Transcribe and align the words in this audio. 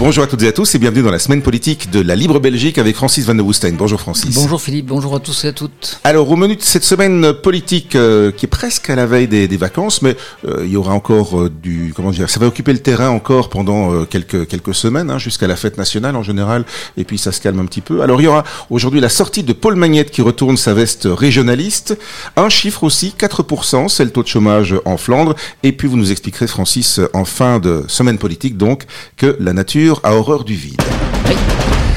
Bonjour 0.00 0.24
à 0.24 0.26
toutes 0.26 0.40
et 0.44 0.48
à 0.48 0.52
tous 0.52 0.74
et 0.74 0.78
bienvenue 0.78 1.02
dans 1.02 1.10
la 1.10 1.18
semaine 1.18 1.42
politique 1.42 1.90
de 1.90 2.00
la 2.00 2.16
Libre 2.16 2.40
Belgique 2.40 2.78
avec 2.78 2.96
Francis 2.96 3.26
Van 3.26 3.34
de 3.34 3.42
Woustein. 3.42 3.72
Bonjour 3.72 4.00
Francis. 4.00 4.34
Bonjour 4.34 4.58
Philippe, 4.58 4.86
bonjour 4.86 5.14
à 5.14 5.20
tous 5.20 5.44
et 5.44 5.48
à 5.48 5.52
toutes. 5.52 6.00
Alors 6.04 6.30
au 6.30 6.36
menu 6.36 6.56
de 6.56 6.62
cette 6.62 6.84
semaine 6.84 7.34
politique 7.34 7.94
euh, 7.96 8.32
qui 8.32 8.46
est 8.46 8.48
presque 8.48 8.88
à 8.88 8.96
la 8.96 9.04
veille 9.04 9.28
des, 9.28 9.46
des 9.46 9.56
vacances, 9.58 10.00
mais 10.00 10.16
euh, 10.48 10.62
il 10.64 10.70
y 10.70 10.76
aura 10.78 10.94
encore 10.94 11.38
euh, 11.38 11.50
du 11.50 11.92
comment 11.94 12.12
dire, 12.12 12.30
ça 12.30 12.40
va 12.40 12.46
occuper 12.46 12.72
le 12.72 12.78
terrain 12.78 13.10
encore 13.10 13.50
pendant 13.50 14.06
quelques 14.06 14.48
quelques 14.48 14.74
semaines 14.74 15.10
hein, 15.10 15.18
jusqu'à 15.18 15.46
la 15.46 15.54
fête 15.54 15.76
nationale 15.76 16.16
en 16.16 16.22
général 16.22 16.64
et 16.96 17.04
puis 17.04 17.18
ça 17.18 17.30
se 17.30 17.42
calme 17.42 17.60
un 17.60 17.66
petit 17.66 17.82
peu. 17.82 18.00
Alors 18.00 18.22
il 18.22 18.24
y 18.24 18.26
aura 18.26 18.44
aujourd'hui 18.70 19.00
la 19.00 19.10
sortie 19.10 19.42
de 19.42 19.52
Paul 19.52 19.74
Magnette 19.74 20.10
qui 20.10 20.22
retourne 20.22 20.56
sa 20.56 20.72
veste 20.72 21.06
régionaliste, 21.10 21.98
un 22.36 22.48
chiffre 22.48 22.84
aussi 22.84 23.12
4%, 23.18 23.90
c'est 23.90 24.06
le 24.06 24.12
taux 24.12 24.22
de 24.22 24.28
chômage 24.28 24.74
en 24.86 24.96
Flandre 24.96 25.36
et 25.62 25.72
puis 25.72 25.88
vous 25.88 25.98
nous 25.98 26.10
expliquerez 26.10 26.46
Francis 26.46 27.02
en 27.12 27.26
fin 27.26 27.58
de 27.58 27.84
semaine 27.86 28.16
politique 28.16 28.56
donc 28.56 28.86
que 29.18 29.36
la 29.38 29.52
nature 29.52 29.89
a 30.02 30.14
horreur 30.14 30.44
du 30.44 30.54
vide. 30.54 30.80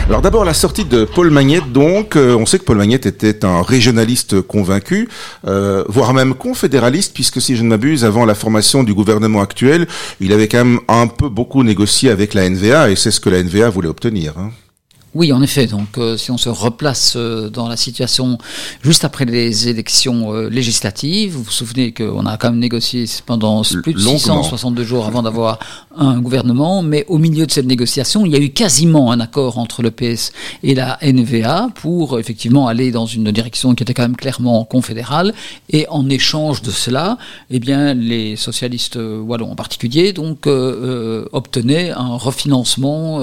Alors 0.08 0.22
d'abord 0.22 0.44
la 0.44 0.54
sortie 0.54 0.84
de 0.84 1.05
Paul 1.05 1.30
Magnette 1.30 1.72
donc, 1.72 2.17
euh, 2.17 2.36
on 2.36 2.45
sait 2.45 2.59
que 2.59 2.66
Paul 2.66 2.77
Magnette 2.77 3.05
était 3.05 3.45
un 3.45 3.62
régionaliste 3.62 4.41
convaincu, 4.41 5.08
euh, 5.48 5.86
voire 5.88 6.14
même 6.14 6.34
confédéraliste, 6.34 7.14
puisque 7.14 7.41
si 7.41 7.55
je 7.55 7.64
ne 7.64 7.70
m'abuse, 7.70 8.03
avant 8.03 8.26
la 8.26 8.36
formation 8.36 8.84
du 8.84 8.94
gouvernement 8.94 9.41
actuel, 9.41 9.88
il 10.20 10.34
avait 10.34 10.50
quand 10.50 10.66
même 10.66 10.80
un 10.90 11.08
peu 11.08 11.30
beaucoup 11.30 11.64
négocié 11.64 12.09
avec 12.09 12.34
la 12.34 12.50
NVA, 12.50 12.91
et 12.91 12.98
c'est 12.98 13.12
ce 13.12 13.22
que 13.22 13.30
la 13.30 13.41
NVA 13.41 13.70
voulait 13.70 13.88
obtenir. 13.88 14.34
Hein. 14.38 14.52
Oui, 15.16 15.31
en 15.31 15.44
effet. 15.44 15.67
Donc, 15.67 15.98
euh, 15.99 16.17
si 16.17 16.31
on 16.31 16.38
se 16.38 16.49
replace 16.49 17.13
euh, 17.16 17.49
dans 17.49 17.67
la 17.67 17.77
situation 17.77 18.40
juste 18.81 19.05
après 19.05 19.26
les 19.26 19.67
élections 19.67 20.34
euh, 20.34 20.49
législatives, 20.49 21.34
vous 21.34 21.44
vous 21.44 21.52
souvenez 21.52 21.91
qu'on 21.91 22.26
a 22.26 22.38
quand 22.38 22.49
même 22.49 22.59
négocié 22.59 23.05
pendant 23.27 23.62
plus 23.62 23.94
de 23.94 23.99
662 23.99 24.84
jours 24.84 25.05
avant 25.05 25.22
d'avoir 25.22 25.59
un 25.95 26.20
gouvernement, 26.20 26.81
mais 26.81 27.05
au 27.09 27.20
milieu 27.20 27.45
de 27.45 27.52
cette 27.52 27.67
négociation, 27.67 28.26
il 28.26 28.31
y 28.31 28.36
a 28.36 28.39
eu 28.39 28.49
quasiment 28.49 29.12
un 29.12 29.20
accord 29.20 29.59
entre 29.59 29.84
le 29.84 29.91
PS 29.91 30.31
et 30.64 30.73
la 30.73 30.97
NVA 31.03 31.69
pour 31.75 32.19
effectivement 32.19 32.67
aller 32.67 32.89
dans 32.89 33.06
une 33.06 33.31
direction 33.31 33.75
qui 33.75 33.84
était 33.84 33.94
quand 33.94 34.02
même 34.02 34.16
clairement 34.16 34.66
confédérale. 34.66 35.36
Et 35.69 35.86
en 35.89 36.09
échange 36.09 36.64
de 36.64 36.72
cela, 36.72 37.19
eh 37.52 37.59
bien, 37.59 37.94
les 37.94 38.36
socialistes 38.36 38.97
wallons 38.97 39.52
en 39.52 39.56
particulier, 39.56 40.11
donc, 40.11 40.47
obtenaient 40.47 41.91
un 41.91 42.16
refinancement 42.16 43.19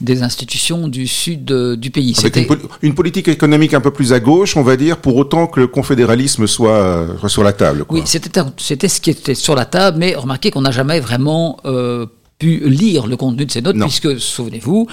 des 0.00 0.22
institutions 0.22 0.88
du 0.88 1.06
sud 1.18 1.50
euh, 1.50 1.76
du 1.76 1.90
pays. 1.90 2.14
Avec 2.18 2.48
une, 2.82 2.94
politique 2.94 3.28
économique 3.28 3.74
un 3.74 3.80
peu 3.80 3.90
plus 3.90 4.12
à 4.12 4.20
gauche, 4.20 4.56
on 4.56 4.62
va 4.62 4.76
dire, 4.76 4.98
pour 4.98 5.16
autant 5.16 5.46
que 5.46 5.60
le 5.60 5.66
confédéralisme 5.66 6.46
soit 6.46 6.70
euh, 6.70 7.28
sur 7.28 7.42
la 7.42 7.52
table. 7.52 7.84
Oui, 7.90 8.02
c'était 8.04 8.88
ce 8.88 9.00
qui 9.00 9.10
était 9.10 9.34
sur 9.34 9.54
la 9.54 9.64
table, 9.64 9.98
mais 9.98 10.14
remarquez 10.14 10.50
qu'on 10.50 10.62
n'a 10.62 10.70
jamais 10.70 11.00
vraiment 11.00 11.58
euh, 11.64 12.06
pu 12.38 12.62
lire 12.68 13.06
le 13.06 13.16
contenu 13.16 13.44
de 13.46 13.50
ces 13.50 13.60
notes, 13.62 13.78
puisque, 13.78 14.18
souvenez-vous, 14.20 14.86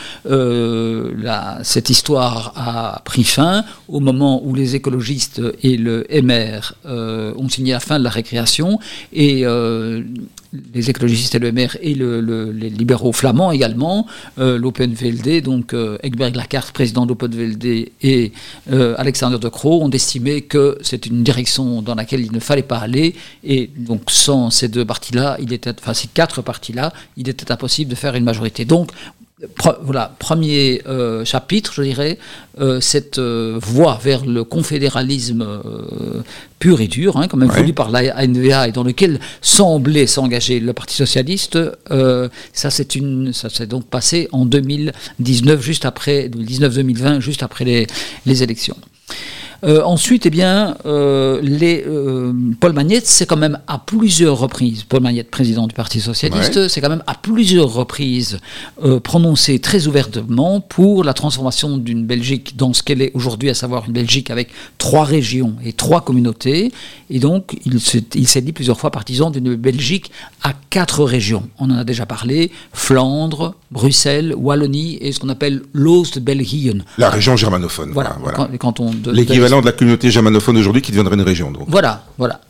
cette 1.63 1.89
histoire 1.91 2.53
a 2.55 3.01
pris 3.05 3.23
fin 3.23 3.63
au 3.87 3.99
moment 3.99 4.41
où 4.43 4.55
les 4.55 4.75
écologistes 4.75 5.41
et 5.61 5.77
le 5.77 6.07
MR 6.09 6.73
ont 6.85 7.49
signé 7.49 7.73
la 7.73 7.79
fin 7.79 7.99
de 7.99 8.03
la 8.03 8.09
récréation, 8.09 8.79
et 9.13 9.45
les 10.73 10.89
écologistes 10.89 11.35
et 11.35 11.39
le 11.39 11.51
MR 11.51 11.77
et 11.81 11.93
les 11.93 12.69
libéraux 12.69 13.11
flamands 13.11 13.51
également, 13.51 14.07
euh, 14.39 14.57
l'Open 14.57 14.93
VLD, 14.93 15.41
donc 15.41 15.73
euh, 15.73 15.97
Egberg 16.03 16.35
Lacarte, 16.35 16.71
président 16.71 17.05
d'Open 17.05 17.31
VLD, 17.31 17.91
et 18.01 18.31
euh, 18.71 18.95
Alexander 18.97 19.37
De 19.39 19.49
Croo 19.49 19.83
ont 19.83 19.89
estimé 19.89 20.41
que 20.41 20.77
c'est 20.81 21.05
une 21.05 21.23
direction 21.23 21.81
dans 21.81 21.95
laquelle 21.95 22.21
il 22.21 22.31
ne 22.31 22.39
fallait 22.39 22.63
pas 22.63 22.77
aller, 22.77 23.15
et 23.43 23.69
donc 23.77 24.09
sans 24.09 24.49
ces 24.49 24.67
deux 24.67 24.85
partis-là, 24.85 25.37
il 25.39 25.53
était, 25.53 25.73
enfin 25.79 25.93
ces 25.93 26.07
quatre 26.07 26.41
partis-là, 26.41 26.93
il 27.17 27.29
était 27.29 27.51
impossible 27.51 27.89
de 27.89 27.95
faire 27.95 28.15
une 28.15 28.23
majorité. 28.23 28.65
Donc 28.65 28.91
voilà, 29.81 30.15
premier 30.17 30.81
euh, 30.87 31.25
chapitre, 31.25 31.73
je 31.73 31.81
dirais, 31.81 32.17
euh, 32.61 32.79
cette 32.79 33.19
euh, 33.19 33.59
voie 33.61 33.99
vers 34.01 34.25
le 34.25 34.45
confédéralisme 34.45 35.45
pur 36.59 36.79
et 36.79 36.87
dur, 36.87 37.17
hein, 37.17 37.27
quand 37.27 37.35
même 37.35 37.49
voulu 37.49 37.73
par 37.73 37.91
la 37.91 38.25
NVA 38.25 38.69
et 38.69 38.71
dans 38.71 38.83
lequel 38.83 39.19
semblait 39.41 40.07
s'engager 40.07 40.61
le 40.61 40.71
Parti 40.71 40.95
socialiste, 40.95 41.59
ça 41.89 42.69
c'est 42.69 42.95
une, 42.95 43.33
ça 43.33 43.49
s'est 43.49 43.67
donc 43.67 43.85
passé 43.85 44.29
en 44.31 44.45
2019, 44.45 45.61
juste 45.61 45.85
après 45.85 46.29
2019-2020, 46.29 47.19
juste 47.19 47.43
après 47.43 47.65
les, 47.65 47.87
les 48.25 48.41
élections. 48.43 48.77
Euh, 49.65 49.81
ensuite, 49.83 50.25
eh 50.27 50.29
bien, 50.29 50.77
euh, 50.85 51.39
les, 51.41 51.83
euh, 51.87 52.31
Paul 52.59 52.73
Magnette, 52.73 53.07
c'est 53.07 53.25
quand 53.25 53.37
même 53.37 53.59
à 53.67 53.79
plusieurs 53.79 54.37
reprises, 54.37 54.83
Paul 54.83 55.01
Magnette, 55.01 55.31
président 55.31 55.65
du 55.65 55.73
Parti 55.73 55.99
Socialiste, 55.99 56.67
c'est 56.67 56.81
quand 56.81 56.89
même 56.89 57.03
à 57.07 57.15
plusieurs 57.15 57.73
reprises 57.73 58.39
prononcé 59.03 59.59
très 59.59 59.87
ouvertement 59.87 60.59
pour 60.59 61.03
la 61.03 61.13
transformation 61.13 61.77
d'une 61.77 62.05
Belgique 62.05 62.55
dans 62.57 62.73
ce 62.73 62.83
qu'elle 62.83 63.01
est 63.01 63.11
aujourd'hui, 63.13 63.49
à 63.49 63.53
savoir 63.53 63.85
une 63.87 63.93
Belgique 63.93 64.29
avec 64.29 64.49
trois 64.77 65.03
régions 65.03 65.55
et 65.63 65.73
trois 65.73 66.01
communautés. 66.01 66.71
Et 67.09 67.19
donc, 67.19 67.57
il 67.65 67.79
s'est 68.27 68.41
dit 68.41 68.51
plusieurs 68.51 68.79
fois 68.79 68.91
partisan 68.91 69.31
d'une 69.31 69.55
Belgique 69.55 70.11
à 70.43 70.53
quatre 70.69 71.03
régions. 71.03 71.43
On 71.59 71.71
en 71.71 71.77
a 71.77 71.83
déjà 71.83 72.05
parlé 72.05 72.51
Flandre, 72.73 73.55
Bruxelles, 73.71 74.33
Wallonie 74.37 74.97
et 75.01 75.11
ce 75.11 75.19
qu'on 75.19 75.29
appelle 75.29 75.61
l'Oost-Belgien. 75.73 76.79
La 76.97 77.09
région 77.09 77.35
germanophone. 77.35 77.91
Voilà, 77.93 78.17
de 78.93 79.54
l'équivalent 79.55 79.61
de 79.61 79.65
la 79.65 79.71
communauté 79.71 80.11
germanophone 80.11 80.57
aujourd'hui 80.57 80.81
qui 80.81 80.91
deviendrait 80.91 81.15
une 81.15 81.21
région. 81.21 81.51
Donc. 81.51 81.65
Voilà, 81.67 82.03
voilà. 82.17 82.41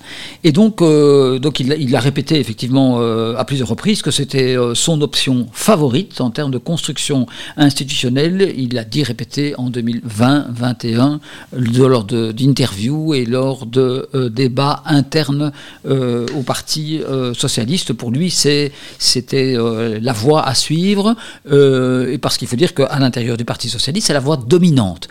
Et 0.44 0.52
donc, 0.52 0.82
euh, 0.82 1.40
donc 1.40 1.60
il, 1.60 1.76
il, 1.80 1.96
a 1.96 2.00
répété 2.00 2.40
effectivement 2.40 2.98
euh, 3.00 3.36
à 3.36 3.46
plusieurs 3.46 3.70
reprises 3.70 4.02
que 4.02 4.12
c'était 4.12 4.58
euh, 4.58 4.76
son 4.76 5.02
option 5.02 5.48
favorite 5.54 6.22
en 6.22 6.30
termes 6.30 6.52
de 6.52 6.58
construction 6.58 7.26
institutionnelle. 7.58 8.54
Il 8.56 8.78
a 8.78 8.84
dit 8.84 9.04
répété 9.04 9.56
en 9.58 9.70
2020-21 9.70 11.20
lors 11.54 12.04
d'interviews 12.04 13.14
et 13.14 13.26
lors 13.26 13.66
de 13.66 14.08
débats 14.32 14.84
internes 14.86 15.52
au 15.86 16.42
Parti 16.46 17.02
socialiste. 17.34 17.94
Pour 17.94 18.12
lui, 18.12 18.30
c'était 18.30 19.58
la 19.58 20.14
voie 20.14 20.46
à 20.48 20.54
suivre. 20.54 21.16
et 21.52 22.18
parce 22.18 22.38
qu'il 22.38 22.48
faut 22.48 22.56
dire 22.56 22.74
qu'à 22.74 23.00
l'intérieur 23.00 23.38
du 23.38 23.46
Parti 23.46 23.70
socialiste, 23.70 24.08
c'est 24.08 24.14
la 24.14 24.20
voie 24.20 24.38
dominante. 24.38 25.08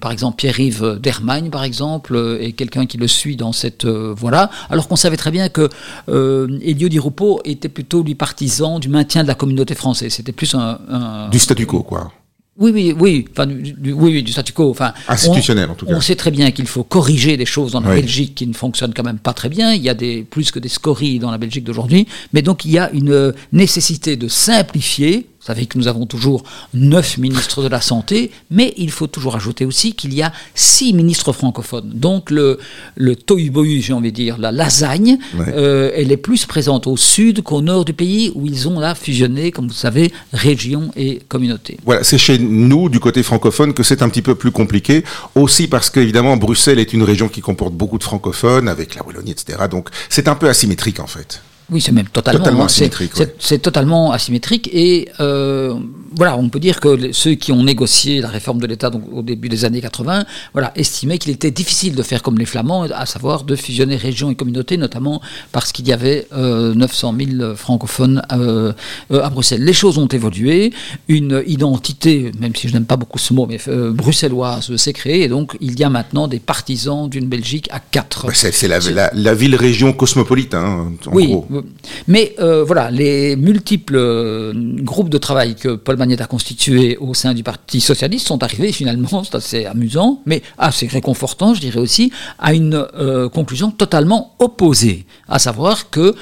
par 0.00 0.12
exemple, 0.12 0.36
Pierre-Yves 0.36 0.98
d'Hermagne, 1.00 1.50
par 1.50 1.64
exemple, 1.64 2.14
euh, 2.14 2.38
et 2.40 2.52
quelqu'un 2.52 2.86
qui 2.86 2.98
le 2.98 3.08
suit 3.08 3.36
dans 3.36 3.52
cette 3.52 3.84
euh, 3.84 4.14
voie-là, 4.16 4.50
alors 4.68 4.88
qu'on 4.88 4.96
savait 4.96 5.16
très 5.16 5.30
bien 5.30 5.48
que 5.48 5.68
euh, 6.08 6.58
Elio 6.62 6.88
Di 6.88 6.98
Rupo 6.98 7.40
était 7.44 7.68
plutôt 7.68 8.02
lui 8.02 8.14
partisan 8.14 8.78
du 8.78 8.88
maintien 8.88 9.22
de 9.22 9.28
la 9.28 9.34
communauté 9.34 9.74
française. 9.74 10.12
C'était 10.12 10.32
plus 10.32 10.54
un, 10.54 11.28
Du 11.30 11.38
statu 11.38 11.66
quo, 11.66 11.82
quoi. 11.82 12.12
Oui, 12.58 12.72
oui, 12.74 12.94
oui, 12.98 13.24
enfin, 13.32 13.46
du, 13.46 13.74
oui, 13.92 14.12
oui, 14.12 14.22
du 14.22 14.32
statu 14.32 14.52
quo. 14.52 14.68
Enfin, 14.68 14.92
Institutionnel, 15.08 15.70
en 15.70 15.74
tout 15.74 15.86
cas. 15.86 15.94
On 15.94 16.00
sait 16.00 16.16
très 16.16 16.30
bien 16.30 16.50
qu'il 16.50 16.66
faut 16.66 16.84
corriger 16.84 17.38
des 17.38 17.46
choses 17.46 17.72
dans 17.72 17.80
la 17.80 17.94
Belgique 17.94 18.34
qui 18.34 18.46
ne 18.46 18.52
fonctionnent 18.52 18.92
quand 18.92 19.04
même 19.04 19.18
pas 19.18 19.32
très 19.32 19.48
bien. 19.48 19.72
Il 19.72 19.82
y 19.82 19.88
a 19.88 19.94
des, 19.94 20.24
plus 20.24 20.50
que 20.50 20.58
des 20.58 20.68
scories 20.68 21.18
dans 21.18 21.30
la 21.30 21.38
Belgique 21.38 21.64
d'aujourd'hui. 21.64 22.06
Mais 22.34 22.42
donc, 22.42 22.66
il 22.66 22.72
y 22.72 22.78
a 22.78 22.90
une 22.90 23.32
nécessité 23.52 24.16
de 24.16 24.28
simplifier 24.28 25.29
savez 25.50 25.66
que 25.66 25.78
nous 25.78 25.88
avons 25.88 26.06
toujours 26.06 26.44
neuf 26.74 27.18
ministres 27.18 27.62
de 27.62 27.68
la 27.68 27.80
Santé, 27.80 28.30
mais 28.50 28.72
il 28.76 28.90
faut 28.90 29.08
toujours 29.08 29.34
ajouter 29.36 29.64
aussi 29.64 29.94
qu'il 29.94 30.14
y 30.14 30.22
a 30.22 30.32
six 30.54 30.92
ministres 30.92 31.32
francophones. 31.32 31.90
Donc 31.92 32.30
le, 32.30 32.58
le 32.96 33.16
tohu 33.16 33.50
j'ai 33.80 33.92
envie 33.92 34.12
de 34.12 34.16
dire, 34.16 34.38
la 34.38 34.52
lasagne, 34.52 35.18
euh, 35.38 35.90
elle 35.94 36.12
est 36.12 36.16
plus 36.16 36.46
présente 36.46 36.86
au 36.86 36.96
sud 36.96 37.42
qu'au 37.42 37.62
nord 37.62 37.84
du 37.84 37.92
pays, 37.92 38.32
où 38.34 38.46
ils 38.46 38.68
ont 38.68 38.78
là 38.78 38.94
fusionné, 38.94 39.50
comme 39.50 39.68
vous 39.68 39.74
savez, 39.74 40.12
région 40.32 40.90
et 40.96 41.20
communauté. 41.28 41.78
Voilà, 41.84 42.04
c'est 42.04 42.18
chez 42.18 42.38
nous, 42.38 42.88
du 42.88 43.00
côté 43.00 43.22
francophone, 43.22 43.74
que 43.74 43.82
c'est 43.82 44.02
un 44.02 44.08
petit 44.08 44.22
peu 44.22 44.34
plus 44.34 44.52
compliqué, 44.52 45.04
aussi 45.34 45.66
parce 45.66 45.90
qu'évidemment, 45.90 46.36
Bruxelles 46.36 46.78
est 46.78 46.92
une 46.92 47.02
région 47.02 47.28
qui 47.28 47.40
comporte 47.40 47.74
beaucoup 47.74 47.98
de 47.98 48.04
francophones, 48.04 48.68
avec 48.68 48.94
la 48.94 49.04
Wallonie, 49.04 49.32
etc. 49.32 49.58
Donc 49.70 49.88
c'est 50.08 50.28
un 50.28 50.36
peu 50.36 50.48
asymétrique 50.48 51.00
en 51.00 51.06
fait. 51.06 51.42
Oui, 51.70 51.80
c'est 51.80 51.92
même 51.92 52.08
totalement, 52.08 52.64
asymétrique. 52.64 53.12
C'est 53.38 53.58
totalement 53.60 54.12
asymétrique 54.12 54.68
et 54.72 55.08
euh, 55.20 55.74
voilà, 56.16 56.36
on 56.36 56.48
peut 56.48 56.58
dire 56.58 56.80
que 56.80 57.12
ceux 57.12 57.34
qui 57.34 57.52
ont 57.52 57.62
négocié 57.62 58.20
la 58.20 58.28
réforme 58.28 58.60
de 58.60 58.66
l'État 58.66 58.90
au 59.12 59.22
début 59.22 59.48
des 59.48 59.64
années 59.64 59.80
80, 59.80 60.24
voilà, 60.52 60.72
estimaient 60.74 61.18
qu'il 61.18 61.32
était 61.32 61.50
difficile 61.50 61.94
de 61.94 62.02
faire 62.02 62.22
comme 62.22 62.38
les 62.38 62.44
Flamands, 62.44 62.82
à 62.82 63.06
savoir 63.06 63.44
de 63.44 63.54
fusionner 63.54 63.96
régions 63.96 64.30
et 64.30 64.34
communautés, 64.34 64.76
notamment 64.76 65.20
parce 65.52 65.70
qu'il 65.70 65.86
y 65.86 65.92
avait 65.92 66.26
900 66.32 67.14
euh, 67.18 67.24
000 67.38 67.54
francophones 67.54 68.22
euh, 68.32 68.72
à 69.10 69.30
Bruxelles. 69.30 69.64
Les 69.64 69.72
choses 69.72 69.98
ont 69.98 70.08
évolué, 70.08 70.72
une 71.08 71.42
identité, 71.46 72.32
même 72.40 72.54
si 72.56 72.68
je 72.68 72.74
n'aime 72.74 72.86
pas 72.86 72.96
beaucoup 72.96 73.18
ce 73.18 73.32
mot, 73.32 73.46
mais 73.46 73.58
bruxelloise 73.92 74.74
s'est 74.76 74.92
créée 74.92 75.22
et 75.22 75.28
donc 75.28 75.56
il 75.60 75.78
y 75.78 75.84
a 75.84 75.90
maintenant 75.90 76.26
des 76.26 76.40
partisans 76.40 77.08
d'une 77.08 77.26
Belgique 77.26 77.68
à 77.70 77.78
quatre. 77.80 78.26
c'est 78.34 78.68
la, 78.68 79.34
ville-région 79.34 79.92
cosmopolite, 79.92 80.54
hein, 80.54 80.92
en 81.06 81.12
oui, 81.12 81.28
gros. 81.28 81.46
Mais 82.08 82.34
euh, 82.40 82.64
voilà, 82.64 82.90
les 82.90 83.36
multiples 83.36 83.96
euh, 83.96 84.52
groupes 84.54 85.08
de 85.08 85.18
travail 85.18 85.54
que 85.54 85.76
Paul 85.76 85.96
Magnette 85.96 86.20
a 86.20 86.26
constitués 86.26 86.96
au 86.98 87.14
sein 87.14 87.34
du 87.34 87.42
Parti 87.42 87.80
socialiste 87.80 88.26
sont 88.26 88.42
arrivés 88.42 88.72
finalement, 88.72 89.24
c'est 89.24 89.34
assez 89.34 89.66
amusant, 89.66 90.22
mais 90.26 90.42
assez 90.58 90.86
réconfortant, 90.86 91.54
je 91.54 91.60
dirais 91.60 91.80
aussi, 91.80 92.12
à 92.38 92.54
une 92.54 92.86
conclusion 93.32 93.70
totalement 93.70 94.34
opposée, 94.38 95.06
à 95.28 95.38
savoir 95.38 95.90
que, 95.90 96.14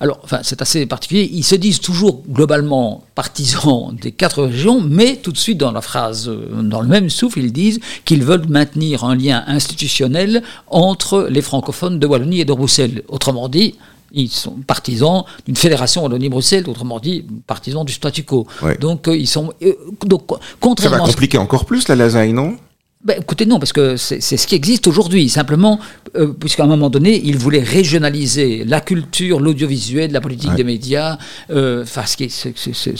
alors, 0.00 0.20
enfin, 0.24 0.40
c'est 0.42 0.62
assez 0.62 0.86
particulier, 0.86 1.28
ils 1.32 1.44
se 1.44 1.54
disent 1.54 1.80
toujours 1.80 2.22
globalement 2.28 3.04
partisans 3.14 3.96
des 4.00 4.12
quatre 4.12 4.42
régions, 4.42 4.80
mais 4.80 5.16
tout 5.16 5.32
de 5.32 5.38
suite 5.38 5.58
dans 5.58 5.72
la 5.72 5.80
phrase, 5.80 6.30
dans 6.62 6.80
le 6.80 6.88
même 6.88 7.10
souffle, 7.10 7.40
ils 7.40 7.52
disent 7.52 7.80
qu'ils 8.04 8.24
veulent 8.24 8.48
maintenir 8.48 9.04
un 9.04 9.14
lien 9.14 9.44
institutionnel 9.46 10.42
entre 10.68 11.26
les 11.30 11.42
francophones 11.42 11.98
de 11.98 12.06
Wallonie 12.06 12.40
et 12.40 12.44
de 12.44 12.52
Bruxelles. 12.52 13.02
Autrement 13.08 13.48
dit, 13.48 13.74
ils 14.16 14.30
sont 14.30 14.56
partisans 14.66 15.24
d'une 15.44 15.56
fédération 15.56 16.02
Wallonie-Bruxelles, 16.02 16.64
autrement 16.68 16.98
dit, 16.98 17.24
partisans 17.46 17.84
du 17.84 17.92
statu 17.92 18.24
quo. 18.24 18.46
Donc, 18.80 19.06
euh, 19.08 19.16
ils 19.16 19.28
sont. 19.28 19.52
Euh, 19.62 19.74
donc, 20.04 20.22
contrairement. 20.58 20.96
Ça 20.96 21.02
va 21.04 21.08
compliquer 21.08 21.38
encore 21.38 21.66
plus 21.66 21.86
la 21.88 21.96
lasagne, 21.96 22.32
non? 22.32 22.56
Ben, 23.04 23.20
écoutez, 23.20 23.46
non, 23.46 23.60
parce 23.60 23.72
que 23.72 23.96
c'est 23.96 24.20
ce 24.20 24.46
qui 24.46 24.56
existe 24.56 24.88
aujourd'hui. 24.88 25.28
Simplement, 25.28 25.78
euh, 26.16 26.32
puisqu'à 26.32 26.64
un 26.64 26.66
moment 26.66 26.90
donné, 26.90 27.20
il 27.24 27.38
voulait 27.38 27.62
régionaliser 27.62 28.64
la 28.64 28.80
culture, 28.80 29.40
l'audiovisuel, 29.40 30.12
la 30.12 30.20
politique 30.20 30.54
des 30.54 30.64
médias. 30.64 31.18
Euh, 31.50 31.84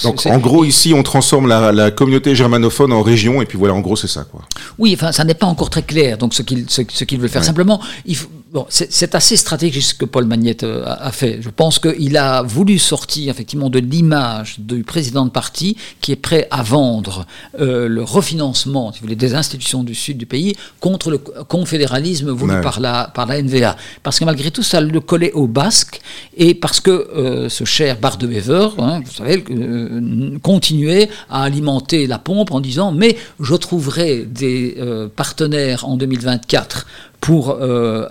Donc, 0.03 0.27
en 0.27 0.39
gros, 0.39 0.65
ici, 0.65 0.93
on 0.95 1.03
transforme 1.03 1.49
la, 1.49 1.91
communauté 1.91 2.35
germanophone 2.35 2.93
en 2.93 3.03
région, 3.03 3.43
et 3.43 3.47
puis 3.47 3.59
voilà, 3.59 3.75
en 3.75 3.81
gros, 3.81 3.97
c'est 3.97 4.09
ça, 4.09 4.25
quoi. 4.25 4.43
Oui, 4.79 4.93
enfin, 4.95 5.13
ça 5.13 5.25
n'est 5.25 5.35
pas 5.35 5.47
encore 5.47 5.71
très 5.71 5.83
clair. 5.83 6.19
Donc, 6.19 6.35
ce 6.35 6.43
qu'il 6.43 6.67
ce, 6.69 7.17
veut 7.17 7.29
faire, 7.29 7.45
simplement, 7.45 7.81
il 8.05 8.17
bon, 8.53 8.67
c'est 8.69 9.15
assez 9.15 9.37
stratégique 9.37 9.83
ce 9.83 9.95
que 9.95 10.05
Paul 10.05 10.25
Magnette 10.25 10.65
euh, 10.65 10.85
a, 10.87 11.13
fait. 11.13 11.39
Je 11.41 11.51
pense 11.51 11.79
qu'il 11.79 12.17
a 12.17 12.43
voulu 12.43 12.79
sortir 12.79 13.31
effectivement 13.31 13.71
de 13.71 13.79
l'image 13.79 14.57
du 14.59 14.83
président 14.83 15.25
de 15.25 15.31
parti 15.31 15.77
qui 16.01 16.13
est 16.13 16.17
prêt 16.17 16.49
à 16.51 16.63
vendre 16.63 17.27
le 17.59 18.03
refinancement, 18.03 18.93
si 18.93 19.01
vous 19.01 19.05
voulez, 19.07 19.17
des 19.17 19.35
institutions 19.35 19.83
du 19.83 19.95
sud 19.95 20.19
du 20.19 20.27
pays 20.27 20.55
contre 20.81 21.11
le 21.11 21.19
confédéralisme 21.19 22.31
voulu 22.31 22.61
par, 22.61 22.81
la, 22.81 23.06
par 23.15 23.27
la 23.27 23.43
NVA. 23.43 23.77
Parce 24.03 24.19
que 24.19 24.25
malgré 24.25 24.51
tout, 24.51 24.63
ça 24.63 24.81
le 24.81 25.01
collait 25.01 25.33
aux 25.33 25.47
Basques 25.47 26.01
et 26.37 26.55
parce 26.55 26.81
que 26.81 26.91
euh, 26.91 27.49
ce 27.49 27.65
cher 27.65 27.99
Bar 27.99 28.17
de 28.17 28.27
Wever, 28.27 28.69
hein, 28.79 29.01
vous 29.05 29.13
savez, 29.13 29.43
euh, 29.51 30.39
continuait 30.43 31.09
à 31.31 31.45
alimenter 31.45 32.07
la 32.07 32.19
pompe 32.19 32.53
en 32.53 32.61
disant 32.61 32.93
Mais 32.93 33.17
je 33.41 33.55
trouverai 33.55 34.25
des 34.25 34.77
euh, 34.79 35.09
partenaires 35.15 35.89
en 35.89 35.97
2024 35.97 36.87
pour, 37.27 37.57
euh, 37.61 38.07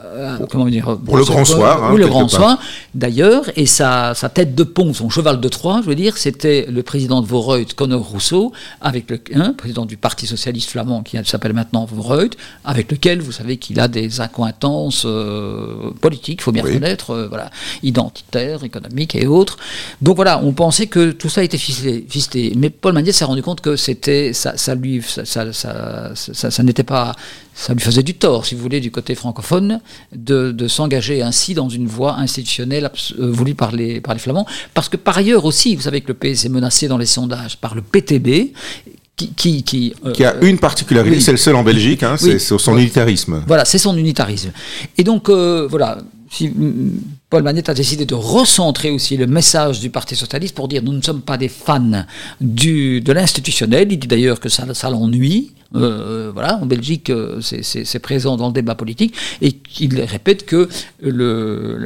comment 0.49 0.65
dire, 0.65 0.97
pour, 1.05 1.15
le 1.15 1.23
grand 1.23 1.45
soir. 1.45 1.85
Hein, 1.85 1.95
le 1.95 2.05
grand 2.05 2.27
soir. 2.27 2.59
D'ailleurs, 2.93 3.45
et 3.55 3.65
sa, 3.65 4.13
sa, 4.13 4.27
tête 4.27 4.55
de 4.55 4.63
pont, 4.65 4.93
son 4.93 5.09
cheval 5.09 5.39
de 5.39 5.47
Troie, 5.47 5.79
je 5.81 5.87
veux 5.87 5.95
dire, 5.95 6.17
c'était 6.17 6.65
le 6.69 6.83
président 6.83 7.21
de 7.21 7.25
Voreut, 7.25 7.63
Conor 7.77 8.01
Rousseau, 8.01 8.51
avec 8.81 9.09
le 9.09 9.21
hein, 9.33 9.55
président 9.57 9.85
du 9.85 9.95
Parti 9.95 10.27
socialiste 10.27 10.69
flamand 10.71 11.01
qui 11.01 11.17
s'appelle 11.23 11.53
maintenant 11.53 11.85
Voreut, 11.85 12.31
avec 12.65 12.91
lequel 12.91 13.21
vous 13.21 13.31
savez 13.31 13.55
qu'il 13.55 13.79
a 13.79 13.87
des 13.87 14.19
accointances 14.19 15.03
euh, 15.05 15.91
politiques, 16.01 16.41
il 16.41 16.43
faut 16.43 16.51
bien 16.51 16.63
reconnaître, 16.63 17.11
euh, 17.11 17.27
voilà, 17.29 17.51
identitaires, 17.83 18.65
économiques 18.65 19.15
et 19.15 19.27
autres. 19.27 19.55
Donc 20.01 20.17
voilà, 20.17 20.41
on 20.43 20.51
pensait 20.51 20.87
que 20.87 21.11
tout 21.11 21.29
ça 21.29 21.41
était 21.41 21.57
ficelé. 21.57 22.51
Mais 22.57 22.69
Paul 22.69 22.91
Magnette 22.91 23.15
s'est 23.15 23.23
rendu 23.23 23.41
compte 23.41 23.61
que 23.61 23.77
c'était 23.77 24.33
ça, 24.33 24.57
ça 24.57 24.75
lui, 24.75 25.01
ça, 25.01 25.23
ça, 25.23 25.53
ça, 25.53 26.51
ça 26.51 26.63
n'était 26.63 26.83
pas 26.83 27.15
ça 27.55 27.73
lui 27.73 27.79
faisait 27.79 28.03
du 28.03 28.13
tort, 28.13 28.45
si 28.45 28.53
vous 28.53 28.61
voulez, 28.61 28.81
du 28.81 28.91
côté 28.91 29.15
francophone, 29.15 29.79
de, 30.13 30.67
s'engager 30.67 31.21
ainsi 31.21 31.53
dans 31.53 31.69
une 31.69 31.87
voie 31.87 32.17
institutionnelle 32.19 32.91
euh, 33.17 33.31
voulue 33.31 33.55
par 33.55 33.71
les, 33.71 34.01
par 34.01 34.13
les 34.13 34.19
Flamands. 34.19 34.45
Parce 34.73 34.89
que 34.89 34.97
par 34.97 35.17
ailleurs 35.17 35.45
aussi, 35.45 35.75
vous 35.75 35.83
savez 35.83 36.01
que 36.01 36.09
le 36.09 36.13
PS 36.15 36.45
est 36.45 36.49
menacé 36.49 36.87
dans 36.87 36.97
les 36.97 37.05
sondages 37.05 37.57
par 37.57 37.73
le 37.73 37.81
PTB, 37.81 38.51
qui, 39.15 39.29
qui, 39.29 39.63
qui, 39.63 39.93
euh, 40.05 40.11
qui, 40.11 40.25
a 40.25 40.35
une 40.41 40.59
particularité, 40.59 41.21
c'est 41.21 41.31
le 41.31 41.37
seul 41.37 41.55
en 41.55 41.63
Belgique, 41.63 42.03
hein, 42.03 42.17
c'est 42.17 42.39
son 42.39 42.77
unitarisme. 42.77 43.41
Voilà, 43.47 43.63
c'est 43.63 43.77
son 43.77 43.95
unitarisme. 43.95 44.51
Et 44.97 45.05
donc, 45.05 45.29
euh, 45.29 45.65
voilà, 45.69 45.99
si 46.29 46.51
Paul 47.29 47.41
Manette 47.43 47.69
a 47.69 47.73
décidé 47.73 48.05
de 48.05 48.13
recentrer 48.13 48.91
aussi 48.91 49.17
le 49.17 49.25
message 49.25 49.79
du 49.79 49.89
Parti 49.89 50.15
socialiste 50.15 50.55
pour 50.55 50.67
dire 50.67 50.83
nous 50.83 50.93
ne 50.93 51.01
sommes 51.01 51.21
pas 51.21 51.37
des 51.37 51.49
fans 51.49 52.05
du, 52.39 53.01
de 53.01 53.11
l'institutionnel. 53.11 53.91
Il 53.91 53.97
dit 53.97 54.07
d'ailleurs 54.07 54.39
que 54.39 54.49
ça, 54.49 54.71
ça 54.73 54.89
l'ennuie. 54.89 55.51
Euh, 55.75 56.31
voilà, 56.33 56.57
en 56.61 56.65
Belgique, 56.65 57.09
euh, 57.09 57.41
c'est 57.41 57.99
présent 57.99 58.37
dans 58.37 58.47
le 58.47 58.53
débat 58.53 58.75
politique, 58.75 59.15
et 59.41 59.51
qu'il 59.51 59.99
répète 60.01 60.45
que 60.45 60.69
le, 61.01 61.79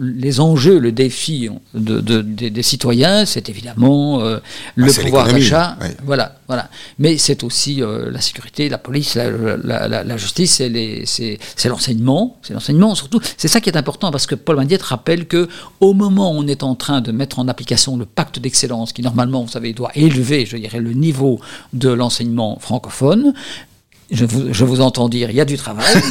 les 0.00 0.40
enjeux, 0.40 0.78
le 0.78 0.90
défi 0.90 1.48
de, 1.74 2.00
des, 2.00 2.62
citoyens, 2.62 3.24
c'est 3.24 3.48
évidemment 3.48 4.20
euh, 4.20 4.38
le 4.74 4.90
ah, 4.90 5.00
pouvoir 5.02 5.28
d'achat, 5.28 5.78
voilà, 6.04 6.36
voilà. 6.48 6.68
Mais 6.98 7.16
c'est 7.18 7.44
aussi 7.44 7.82
la 7.82 8.20
sécurité, 8.20 8.68
la 8.68 8.78
police, 8.78 9.14
la, 9.14 10.16
justice, 10.16 10.62
c'est 11.04 11.68
l'enseignement, 11.68 12.38
c'est 12.42 12.54
l'enseignement 12.54 12.94
surtout. 12.94 13.20
C'est 13.36 13.48
ça 13.48 13.60
qui 13.60 13.70
est 13.70 13.76
important 13.76 14.10
parce 14.10 14.26
que 14.26 14.34
Paul 14.34 14.56
Rappelle 14.82 15.26
que 15.26 15.48
au 15.80 15.92
moment 15.92 16.32
où 16.32 16.36
on 16.36 16.46
est 16.46 16.62
en 16.62 16.74
train 16.74 17.00
de 17.00 17.12
mettre 17.12 17.38
en 17.38 17.48
application 17.48 17.96
le 17.96 18.06
pacte 18.06 18.38
d'excellence, 18.38 18.92
qui 18.92 19.02
normalement, 19.02 19.42
vous 19.42 19.50
savez, 19.50 19.72
doit 19.72 19.90
élever, 19.94 20.46
je 20.46 20.56
dirais, 20.56 20.80
le 20.80 20.92
niveau 20.92 21.40
de 21.72 21.90
l'enseignement 21.90 22.58
francophone 22.60 23.32
je 24.10 24.64
vous 24.64 24.80
entends 24.80 25.08
dire, 25.08 25.30
il 25.30 25.36
y 25.36 25.40
a 25.40 25.44
du 25.44 25.56
travail. 25.56 25.86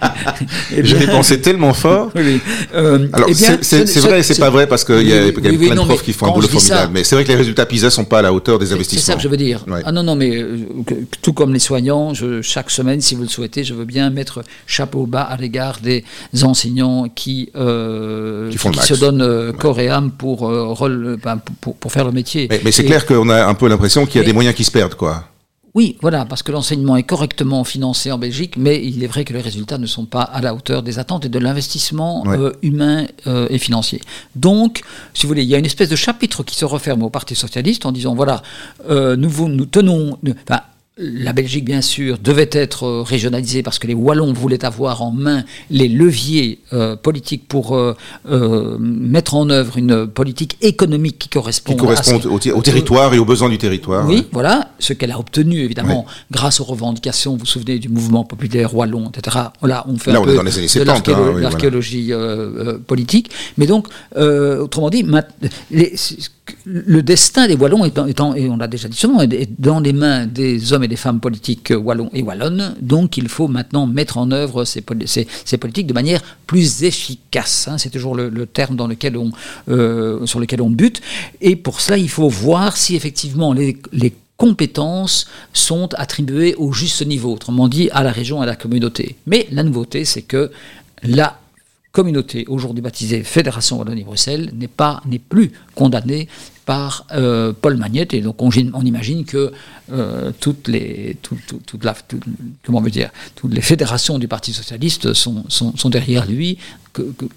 Eh 0.76 0.84
je 0.84 0.96
l'ai 0.96 1.06
pensé 1.06 1.40
tellement 1.40 1.74
fort. 1.74 2.10
Euh, 2.74 3.08
Alors, 3.12 3.28
eh 3.30 3.34
c'est 3.34 4.00
vrai 4.00 4.20
et 4.20 4.22
c'est 4.22 4.38
pas 4.38 4.50
vrai 4.50 4.66
parce 4.66 4.84
qu'il 4.84 5.08
y 5.08 5.12
a, 5.12 5.32
plein 5.32 5.52
de 5.52 5.80
profs 5.80 6.02
qui 6.02 6.12
font 6.12 6.26
un 6.26 6.32
boulot 6.32 6.48
formidable. 6.48 6.92
mais 6.92 7.02
c'est 7.02 7.14
vrai 7.14 7.24
que 7.24 7.28
les 7.28 7.34
résultats 7.36 7.66
PISA 7.66 7.90
sont 7.90 8.04
pas 8.04 8.18
à 8.18 8.22
la 8.22 8.32
hauteur 8.32 8.58
des 8.58 8.72
investissements. 8.72 9.00
C'est 9.00 9.12
ça 9.12 9.16
que 9.16 9.22
je 9.22 9.28
veux 9.28 9.36
dire. 9.36 9.64
Ah 9.84 9.92
non, 9.92 10.02
non, 10.02 10.14
mais 10.14 10.36
euh, 10.36 10.58
tout 11.22 11.32
comme 11.32 11.52
les 11.52 11.58
soignants, 11.58 12.14
je, 12.14 12.42
chaque 12.42 12.70
semaine, 12.70 13.00
si 13.00 13.14
vous 13.14 13.22
le 13.22 13.28
souhaitez, 13.28 13.64
je 13.64 13.74
veux 13.74 13.84
bien 13.84 14.10
mettre 14.10 14.42
chapeau 14.66 15.06
bas 15.06 15.22
à 15.22 15.36
l'égard 15.36 15.78
des 15.82 16.04
enseignants 16.42 17.08
qui, 17.08 17.50
euh, 17.56 18.50
qui, 18.50 18.58
se 18.58 18.94
donnent 18.94 19.52
corps 19.54 19.80
et 19.80 19.88
âme 19.88 20.10
pour, 20.10 20.52
pour, 21.60 21.76
pour, 21.76 21.92
faire 21.92 22.04
le 22.04 22.12
métier. 22.12 22.48
Mais, 22.64 22.72
c'est 22.72 22.84
clair 22.84 23.06
qu'on 23.06 23.28
a 23.30 23.46
un 23.46 23.54
peu 23.54 23.68
l'impression 23.68 24.06
qu'il 24.06 24.20
y 24.20 24.24
a 24.24 24.26
des 24.26 24.34
moyens 24.34 24.54
qui 24.54 24.64
se 24.64 24.70
perdent, 24.70 24.94
quoi. 24.94 25.24
Oui, 25.74 25.96
voilà, 26.00 26.24
parce 26.24 26.42
que 26.42 26.50
l'enseignement 26.50 26.96
est 26.96 27.02
correctement 27.02 27.62
financé 27.64 28.10
en 28.10 28.18
Belgique, 28.18 28.56
mais 28.56 28.84
il 28.84 29.04
est 29.04 29.06
vrai 29.06 29.24
que 29.24 29.32
les 29.32 29.40
résultats 29.40 29.78
ne 29.78 29.86
sont 29.86 30.06
pas 30.06 30.22
à 30.22 30.40
la 30.40 30.54
hauteur 30.54 30.82
des 30.82 30.98
attentes 30.98 31.26
et 31.26 31.28
de 31.28 31.38
l'investissement 31.38 32.24
euh, 32.26 32.52
humain 32.62 33.06
euh, 33.26 33.46
et 33.50 33.58
financier. 33.58 34.00
Donc, 34.34 34.82
si 35.14 35.22
vous 35.22 35.28
voulez, 35.28 35.42
il 35.42 35.48
y 35.48 35.54
a 35.54 35.58
une 35.58 35.66
espèce 35.66 35.88
de 35.88 35.96
chapitre 35.96 36.42
qui 36.42 36.56
se 36.56 36.64
referme 36.64 37.02
au 37.02 37.10
Parti 37.10 37.34
socialiste 37.34 37.84
en 37.86 37.92
disant 37.92 38.14
voilà, 38.14 38.42
euh, 38.88 39.16
nous, 39.16 39.48
nous 39.48 39.66
tenons, 39.66 40.18
la 40.98 41.32
Belgique, 41.32 41.64
bien 41.64 41.80
sûr, 41.80 42.18
devait 42.18 42.50
être 42.52 42.84
euh, 42.84 43.02
régionalisée 43.02 43.62
parce 43.62 43.78
que 43.78 43.86
les 43.86 43.94
Wallons 43.94 44.32
voulaient 44.32 44.64
avoir 44.64 45.02
en 45.02 45.12
main 45.12 45.44
les 45.70 45.88
leviers 45.88 46.58
euh, 46.72 46.96
politiques 46.96 47.46
pour 47.46 47.76
euh, 47.76 47.94
mettre 48.80 49.34
en 49.36 49.48
œuvre 49.48 49.78
une 49.78 50.08
politique 50.08 50.56
économique 50.60 51.18
qui 51.18 51.28
correspond, 51.28 51.76
au, 51.76 52.62
territoire 52.62 53.14
et 53.14 53.18
aux 53.18 53.24
besoins 53.24 53.48
du 53.48 53.58
territoire. 53.58 54.06
Oui, 54.06 54.26
voilà, 54.32 54.70
ce 54.80 54.92
qu'elle 54.92 55.12
a 55.12 55.18
obtenu, 55.18 55.60
évidemment, 55.60 56.04
grâce 56.32 56.60
aux 56.60 56.64
revendications, 56.64 57.32
vous 57.32 57.38
vous 57.38 57.46
souvenez 57.46 57.78
du 57.78 57.88
mouvement 57.88 58.24
populaire 58.24 58.74
wallon, 58.74 59.10
etc. 59.10 59.36
Là, 59.62 59.84
on 59.88 59.96
fait 59.96 60.10
un 60.10 60.20
peu 60.22 60.34
de 60.34 61.12
hein, 61.12 61.40
l'archéologie 61.40 62.12
politique. 62.86 63.30
Mais 63.56 63.66
donc, 63.66 63.86
autrement 64.16 64.90
dit, 64.90 65.06
les, 65.70 65.94
le 66.64 67.02
destin 67.02 67.46
des 67.46 67.54
Wallons, 67.54 67.84
étant, 67.84 68.34
et 68.34 68.48
on 68.48 68.56
l'a 68.56 68.68
déjà 68.68 68.88
dit 68.88 68.96
souvent, 68.96 69.20
est 69.20 69.48
dans 69.58 69.80
les 69.80 69.92
mains 69.92 70.26
des 70.26 70.72
hommes 70.72 70.84
et 70.84 70.87
des 70.88 70.96
femmes 70.96 71.20
politiques 71.20 71.72
wallons 71.76 72.10
et 72.12 72.22
wallonnes. 72.22 72.74
Donc 72.80 73.16
il 73.16 73.28
faut 73.28 73.48
maintenant 73.48 73.86
mettre 73.86 74.18
en 74.18 74.30
œuvre 74.30 74.64
ces, 74.64 74.80
politiques 74.82 75.86
de 75.86 75.92
manière 75.92 76.22
plus 76.46 76.82
efficace. 76.84 77.68
Hein. 77.68 77.78
C'est 77.78 77.90
toujours 77.90 78.14
le, 78.14 78.46
terme 78.46 78.76
dans 78.76 78.86
lequel 78.86 79.16
on, 79.16 79.30
euh, 79.68 80.24
sur 80.26 80.40
lequel 80.40 80.62
on 80.62 80.70
bute. 80.70 81.00
Et 81.40 81.56
pour 81.56 81.80
cela, 81.80 81.98
il 81.98 82.08
faut 82.08 82.28
voir 82.28 82.76
si 82.76 82.96
effectivement 82.96 83.52
les, 83.52 83.76
compétences 84.36 85.26
sont 85.52 85.92
attribuées 85.94 86.54
au 86.54 86.72
juste 86.72 87.04
niveau, 87.04 87.32
autrement 87.32 87.66
dit 87.66 87.90
à 87.90 88.04
la 88.04 88.12
région, 88.12 88.40
à 88.40 88.46
la 88.46 88.54
communauté. 88.54 89.16
Mais 89.26 89.48
la 89.50 89.64
nouveauté, 89.64 90.04
c'est 90.04 90.22
que 90.22 90.52
la 91.02 91.40
communauté, 91.92 92.44
aujourd'hui 92.48 92.82
baptisée 92.82 93.22
Fédération 93.22 93.78
Wallonie-Bruxelles, 93.78 94.50
n'est 94.54 94.68
pas, 94.68 95.02
n'est 95.06 95.18
plus 95.18 95.52
condamnée 95.74 96.28
par 96.66 97.06
euh, 97.12 97.54
Paul 97.58 97.76
Magnette, 97.78 98.12
et 98.12 98.20
donc 98.20 98.42
on, 98.42 98.50
imagine 98.50 99.24
que 99.24 99.52
euh, 99.90 100.32
toutes 100.38 100.68
les, 100.68 101.16
toutes 101.22 101.40
les 103.50 103.60
fédérations 103.62 104.18
du 104.18 104.28
Parti 104.28 104.52
socialiste 104.52 105.14
sont, 105.14 105.44
derrière 105.86 106.26
lui, 106.26 106.58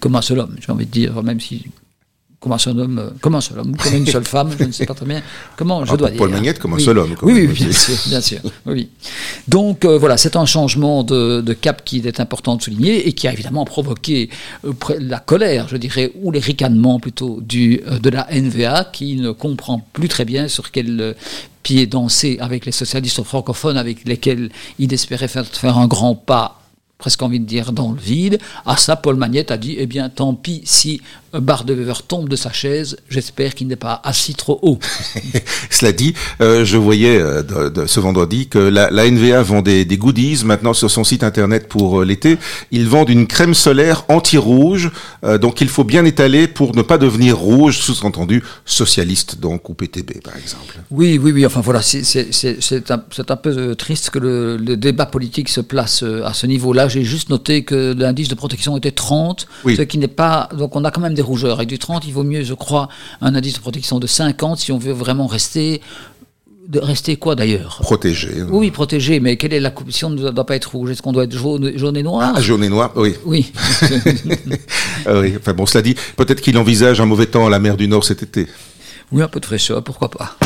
comme 0.00 0.16
un 0.16 0.22
seul 0.22 0.40
homme, 0.40 0.54
j'ai 0.60 0.70
envie 0.70 0.84
de 0.84 0.90
dire, 0.90 1.22
même 1.22 1.40
si 1.40 1.64
comment 2.42 2.56
un 2.56 2.58
seul 2.58 2.78
homme, 2.78 2.98
euh, 2.98 3.10
comment 3.20 3.38
un 3.38 3.40
seul 3.40 3.60
homme, 3.60 3.76
comme 3.76 3.94
une 3.94 4.06
seule 4.06 4.24
femme, 4.24 4.50
je 4.58 4.64
ne 4.64 4.72
sais 4.72 4.84
pas 4.84 4.94
très 4.94 5.06
bien 5.06 5.22
comment 5.56 5.84
je 5.84 5.92
ah, 5.92 5.96
dois 5.96 6.10
dire. 6.10 6.18
Paul 6.18 6.30
Magnette 6.30 6.58
comme 6.58 6.74
un 6.74 6.78
seul 6.78 6.98
homme. 6.98 7.14
oui, 7.22 7.32
oui, 7.32 7.46
bien 7.46 7.72
sûr, 7.72 7.94
bien 8.08 8.20
sûr. 8.20 8.40
Oui. 8.66 8.88
Donc 9.46 9.84
euh, 9.84 9.96
voilà, 9.96 10.16
c'est 10.16 10.34
un 10.36 10.44
changement 10.44 11.04
de, 11.04 11.52
cap 11.60 11.84
qui 11.84 11.98
est 11.98 12.20
important 12.20 12.56
de 12.56 12.62
souligner 12.62 13.06
et 13.06 13.12
qui 13.12 13.28
a 13.28 13.32
évidemment 13.32 13.64
provoqué 13.64 14.28
euh, 14.64 14.72
la 14.98 15.20
colère, 15.20 15.68
je 15.68 15.76
dirais, 15.76 16.12
ou 16.20 16.32
les 16.32 16.40
ricanements 16.40 16.98
plutôt 16.98 17.40
du, 17.40 17.80
de 18.02 18.10
la 18.10 18.26
NVA 18.32 18.84
qui 18.92 19.16
ne 19.16 19.30
comprend 19.30 19.78
plus 19.92 20.08
très 20.08 20.24
bien 20.24 20.48
sur 20.48 20.72
quel 20.72 21.14
pied 21.62 21.86
danser 21.86 22.38
avec 22.40 22.66
les 22.66 22.72
socialistes 22.72 23.22
francophones 23.22 23.76
avec 23.76 24.04
lesquels 24.04 24.50
il 24.80 24.92
espérait 24.92 25.28
faire, 25.28 25.46
faire 25.46 25.78
un 25.78 25.86
grand 25.86 26.16
pas 26.16 26.58
presque 27.02 27.20
envie 27.22 27.40
de 27.40 27.44
dire 27.44 27.72
dans 27.72 27.90
le 27.90 27.98
vide. 27.98 28.38
À 28.64 28.76
ça, 28.76 28.94
Paul 28.94 29.16
Magnette 29.16 29.50
a 29.50 29.56
dit, 29.56 29.74
eh 29.76 29.86
bien, 29.86 30.08
tant 30.08 30.34
pis 30.34 30.62
si 30.64 31.02
Bar 31.40 31.64
de 31.64 31.72
Wever 31.72 32.02
tombe 32.06 32.28
de 32.28 32.36
sa 32.36 32.52
chaise, 32.52 32.96
j'espère 33.08 33.54
qu'il 33.54 33.66
n'est 33.66 33.76
pas 33.76 34.00
assis 34.04 34.34
trop 34.34 34.58
haut. 34.62 34.78
Cela 35.70 35.92
dit, 35.92 36.14
euh, 36.40 36.64
je 36.64 36.76
voyais 36.76 37.18
euh, 37.18 37.86
ce 37.86 38.00
vendredi 38.00 38.48
que 38.48 38.58
la, 38.58 38.90
NVA 38.90 39.42
vend 39.42 39.62
des, 39.62 39.86
goodies 39.96 40.42
maintenant 40.44 40.74
sur 40.74 40.90
son 40.90 41.04
site 41.04 41.22
internet 41.22 41.68
pour 41.68 42.00
euh, 42.00 42.04
l'été. 42.04 42.38
Ils 42.70 42.86
vendent 42.86 43.08
une 43.08 43.26
crème 43.26 43.54
solaire 43.54 44.04
anti-rouge, 44.08 44.90
donc 45.40 45.60
il 45.60 45.68
faut 45.68 45.84
bien 45.84 46.04
étaler 46.04 46.48
pour 46.48 46.74
ne 46.76 46.82
pas 46.82 46.98
devenir 46.98 47.38
rouge, 47.38 47.78
sous-entendu 47.78 48.42
socialiste 48.64 49.38
donc 49.40 49.68
ou 49.68 49.74
PTB 49.74 50.20
par 50.22 50.36
exemple. 50.36 50.78
Oui, 50.90 51.18
oui, 51.22 51.32
oui. 51.32 51.46
Enfin 51.46 51.60
voilà, 51.60 51.80
c'est 51.82 52.90
un, 52.90 53.02
un, 53.28 53.36
peu 53.36 53.74
triste 53.74 54.10
que 54.10 54.18
le, 54.18 54.56
le, 54.56 54.76
débat 54.76 55.06
politique 55.06 55.48
se 55.48 55.60
place 55.60 56.02
à 56.02 56.32
ce 56.32 56.46
niveau-là. 56.46 56.88
J'ai 56.88 57.04
juste 57.04 57.30
noté 57.30 57.64
que 57.64 57.94
l'indice 57.96 58.28
de 58.28 58.34
protection 58.34 58.76
était 58.76 58.90
30, 58.90 59.46
ce 59.64 59.82
qui 59.82 59.98
n'est 59.98 60.08
pas. 60.08 60.48
Donc 60.56 60.76
on 60.76 60.84
a 60.84 60.90
quand 60.90 61.00
même 61.00 61.14
des 61.14 61.21
rougeurs. 61.22 61.56
Avec 61.56 61.68
du 61.68 61.78
30, 61.78 62.06
il 62.06 62.12
vaut 62.12 62.24
mieux, 62.24 62.42
je 62.42 62.54
crois, 62.54 62.88
un 63.20 63.34
indice 63.34 63.54
de 63.54 63.60
protection 63.60 63.98
de 63.98 64.06
50 64.06 64.58
si 64.58 64.72
on 64.72 64.78
veut 64.78 64.92
vraiment 64.92 65.26
rester 65.26 65.80
de 66.68 66.78
rester 66.78 67.16
quoi 67.16 67.34
d'ailleurs? 67.34 67.78
Protégé. 67.82 68.42
Oui, 68.48 68.70
protégé, 68.70 69.20
mais 69.20 69.36
quelle 69.36 69.52
est 69.52 69.60
la 69.60 69.72
Si 69.90 70.04
on 70.04 70.10
ne 70.10 70.30
doit 70.30 70.46
pas 70.46 70.56
être 70.56 70.70
rouge, 70.70 70.90
est-ce 70.90 71.02
qu'on 71.02 71.12
doit 71.12 71.24
être 71.24 71.36
jaune, 71.36 71.72
jaune 71.76 71.96
et 71.96 72.02
noir? 72.02 72.34
Ah, 72.36 72.40
jaune 72.40 72.62
et 72.64 72.68
noir, 72.68 72.92
oui. 72.96 73.14
Oui. 73.24 73.52
Ah 75.04 75.18
oui. 75.18 75.34
Enfin 75.36 75.52
bon, 75.52 75.66
cela 75.66 75.82
dit, 75.82 75.96
peut-être 76.16 76.40
qu'il 76.40 76.56
envisage 76.56 77.00
un 77.00 77.06
mauvais 77.06 77.26
temps 77.26 77.44
à 77.44 77.50
la 77.50 77.58
mer 77.58 77.76
du 77.76 77.88
Nord 77.88 78.04
cet 78.04 78.22
été. 78.22 78.46
Oui, 79.10 79.20
un 79.20 79.28
peu 79.28 79.40
de 79.40 79.46
fraîcheur, 79.46 79.82
pourquoi 79.82 80.08
pas. 80.08 80.36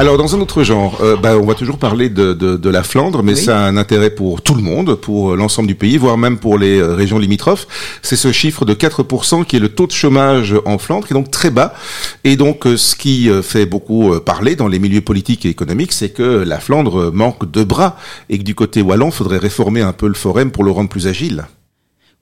Alors, 0.00 0.16
dans 0.16 0.36
un 0.36 0.40
autre 0.40 0.62
genre, 0.62 1.00
euh, 1.02 1.16
bah, 1.16 1.36
on 1.36 1.44
va 1.44 1.54
toujours 1.54 1.76
parler 1.76 2.08
de, 2.08 2.32
de, 2.32 2.56
de 2.56 2.70
la 2.70 2.84
Flandre, 2.84 3.24
mais 3.24 3.34
ça 3.34 3.58
a 3.58 3.62
un 3.62 3.76
intérêt 3.76 4.10
pour 4.10 4.42
tout 4.42 4.54
le 4.54 4.62
monde, 4.62 4.94
pour 4.94 5.34
l'ensemble 5.34 5.66
du 5.66 5.74
pays, 5.74 5.96
voire 5.96 6.16
même 6.16 6.38
pour 6.38 6.56
les 6.56 6.78
euh, 6.78 6.94
régions 6.94 7.18
limitrophes. 7.18 7.66
C'est 8.00 8.14
ce 8.14 8.30
chiffre 8.30 8.64
de 8.64 8.74
4% 8.74 9.44
qui 9.44 9.56
est 9.56 9.58
le 9.58 9.70
taux 9.70 9.88
de 9.88 9.92
chômage 9.92 10.54
en 10.66 10.78
Flandre, 10.78 11.04
qui 11.04 11.14
est 11.14 11.16
donc 11.16 11.32
très 11.32 11.50
bas. 11.50 11.74
Et 12.22 12.36
donc, 12.36 12.64
euh, 12.68 12.76
ce 12.76 12.94
qui 12.94 13.28
fait 13.42 13.66
beaucoup 13.66 14.12
parler 14.20 14.54
dans 14.54 14.68
les 14.68 14.78
milieux 14.78 15.00
politiques 15.00 15.44
et 15.44 15.48
économiques, 15.48 15.92
c'est 15.92 16.10
que 16.10 16.22
la 16.22 16.60
Flandre 16.60 17.10
manque 17.12 17.50
de 17.50 17.64
bras 17.64 17.96
et 18.30 18.38
que 18.38 18.44
du 18.44 18.54
côté 18.54 18.82
wallon, 18.82 19.06
il 19.06 19.12
faudrait 19.12 19.38
réformer 19.38 19.80
un 19.80 19.92
peu 19.92 20.06
le 20.06 20.14
forum 20.14 20.52
pour 20.52 20.62
le 20.62 20.70
rendre 20.70 20.88
plus 20.88 21.08
agile. 21.08 21.44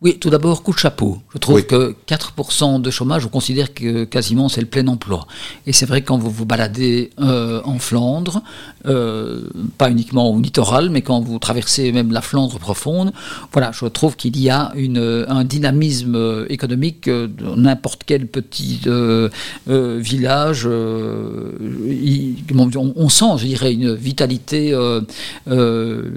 Oui, 0.02 0.18
tout 0.18 0.28
d'abord, 0.28 0.62
coup 0.62 0.74
de 0.74 0.78
chapeau. 0.78 1.22
Je 1.32 1.38
trouve 1.38 1.64
que 1.64 1.94
4% 2.06 2.82
de 2.82 2.90
chômage, 2.90 3.24
on 3.24 3.30
considère 3.30 3.72
que 3.72 4.04
quasiment 4.04 4.50
c'est 4.50 4.60
le 4.60 4.66
plein 4.66 4.86
emploi. 4.88 5.26
Et 5.66 5.72
c'est 5.72 5.86
vrai 5.86 6.02
que 6.02 6.08
quand 6.08 6.18
vous 6.18 6.30
vous 6.30 6.44
baladez 6.44 7.12
euh, 7.18 7.62
en 7.64 7.78
Flandre, 7.78 8.42
euh, 8.84 9.48
pas 9.78 9.90
uniquement 9.90 10.30
au 10.30 10.38
littoral, 10.38 10.90
mais 10.90 11.00
quand 11.00 11.22
vous 11.22 11.38
traversez 11.38 11.92
même 11.92 12.12
la 12.12 12.20
Flandre 12.20 12.58
profonde, 12.58 13.10
voilà, 13.54 13.70
je 13.72 13.86
trouve 13.86 14.16
qu'il 14.16 14.38
y 14.38 14.50
a 14.50 14.70
une, 14.74 15.24
un 15.28 15.44
dynamisme 15.44 16.44
économique 16.50 17.08
dans 17.08 17.56
n'importe 17.56 18.02
quel 18.04 18.26
petit 18.26 18.82
euh, 18.86 19.30
village. 19.66 20.66
on, 20.66 21.38
sent, 23.08 23.38
je 23.38 23.46
dirais, 23.46 23.72
une 23.72 23.94
vitalité 23.94 24.78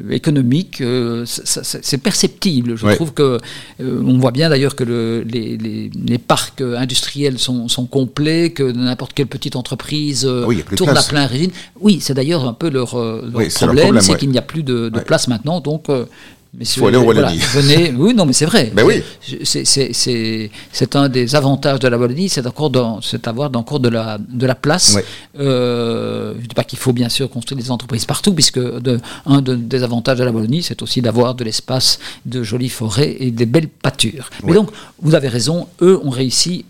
économique. 0.10 0.84
c'est 1.26 1.98
perceptible. 1.98 2.76
Je 2.76 2.94
trouve 2.96 3.14
que 3.14 3.40
euh, 3.82 4.04
on 4.06 4.18
voit 4.18 4.32
bien 4.32 4.50
d'ailleurs 4.50 4.76
que 4.76 4.84
les, 4.84 6.18
parcs 6.18 6.62
industriels 6.62 7.40
sont, 7.40 7.68
complets, 7.90 8.52
que 8.52 8.64
n'importe 8.64 9.14
quelle 9.14 9.28
petite 9.28 9.56
entreprise 9.56 10.26
euh, 10.26 10.46
tourne 10.76 10.98
à 10.98 11.04
plein 11.04 11.26
régime. 11.26 11.52
Oui, 11.80 12.00
c'est 12.02 12.14
d'ailleurs 12.14 12.46
un 12.46 12.54
peu 12.54 12.70
leur, 12.70 13.00
euh, 13.00 13.32
problème, 13.56 14.02
c'est 14.02 14.18
qu'il 14.18 14.30
n'y 14.30 14.38
a 14.38 14.44
plus 14.44 14.64
de, 14.64 14.90
place 15.06 15.28
maintenant. 15.28 15.62
Donc, 15.62 15.88
il 16.58 16.66
faut 16.66 16.88
aller 16.88 16.98
en 16.98 17.04
Wallonie. 17.04 17.38
venez, 17.38 17.94
oui, 17.98 18.14
non, 18.16 18.26
mais 18.26 18.34
c'est 18.34 18.46
vrai. 18.46 18.72
Ben 18.74 18.84
oui. 18.84 19.04
C'est 19.22 20.96
un 20.96 21.10
des 21.10 21.36
avantages 21.36 21.80
de 21.80 21.88
la 21.88 21.98
Wallonie, 21.98 22.30
c'est 22.30 22.42
d'avoir 22.42 23.52
encore 23.56 23.80
de 23.80 23.90
la, 23.90 24.18
de 24.18 24.46
la 24.46 24.56
place. 24.56 24.98
Euh, 25.40 26.34
je 26.36 26.42
ne 26.42 26.48
dis 26.48 26.56
pas 26.56 26.64
qu'il 26.64 26.80
faut 26.80 26.94
bien 26.94 27.10
sûr 27.10 27.30
construire 27.30 27.62
des 27.62 27.70
entreprises 27.70 28.06
partout, 28.06 28.34
puisque 28.34 28.60
de, 28.60 29.00
un 29.26 29.42
des 29.42 29.84
avantages 29.84 30.18
de 30.18 30.24
la 30.24 30.32
Wallonie, 30.32 30.64
c'est 30.64 30.82
aussi 30.82 31.02
d'avoir 31.02 31.36
de 31.36 31.44
l'espace, 31.44 32.00
de 32.26 32.42
jolies 32.42 32.70
forêts 32.70 33.16
et 33.20 33.32
des 33.32 33.46
belles 33.46 33.70
pâtures. 33.70 34.30
Mais 34.44 34.54
donc, 34.54 34.72
vous 35.02 35.14
avez 35.14 35.28
raison, 35.28 35.68
eux 35.82 36.00
ont 36.04 36.10
réussi 36.10 36.66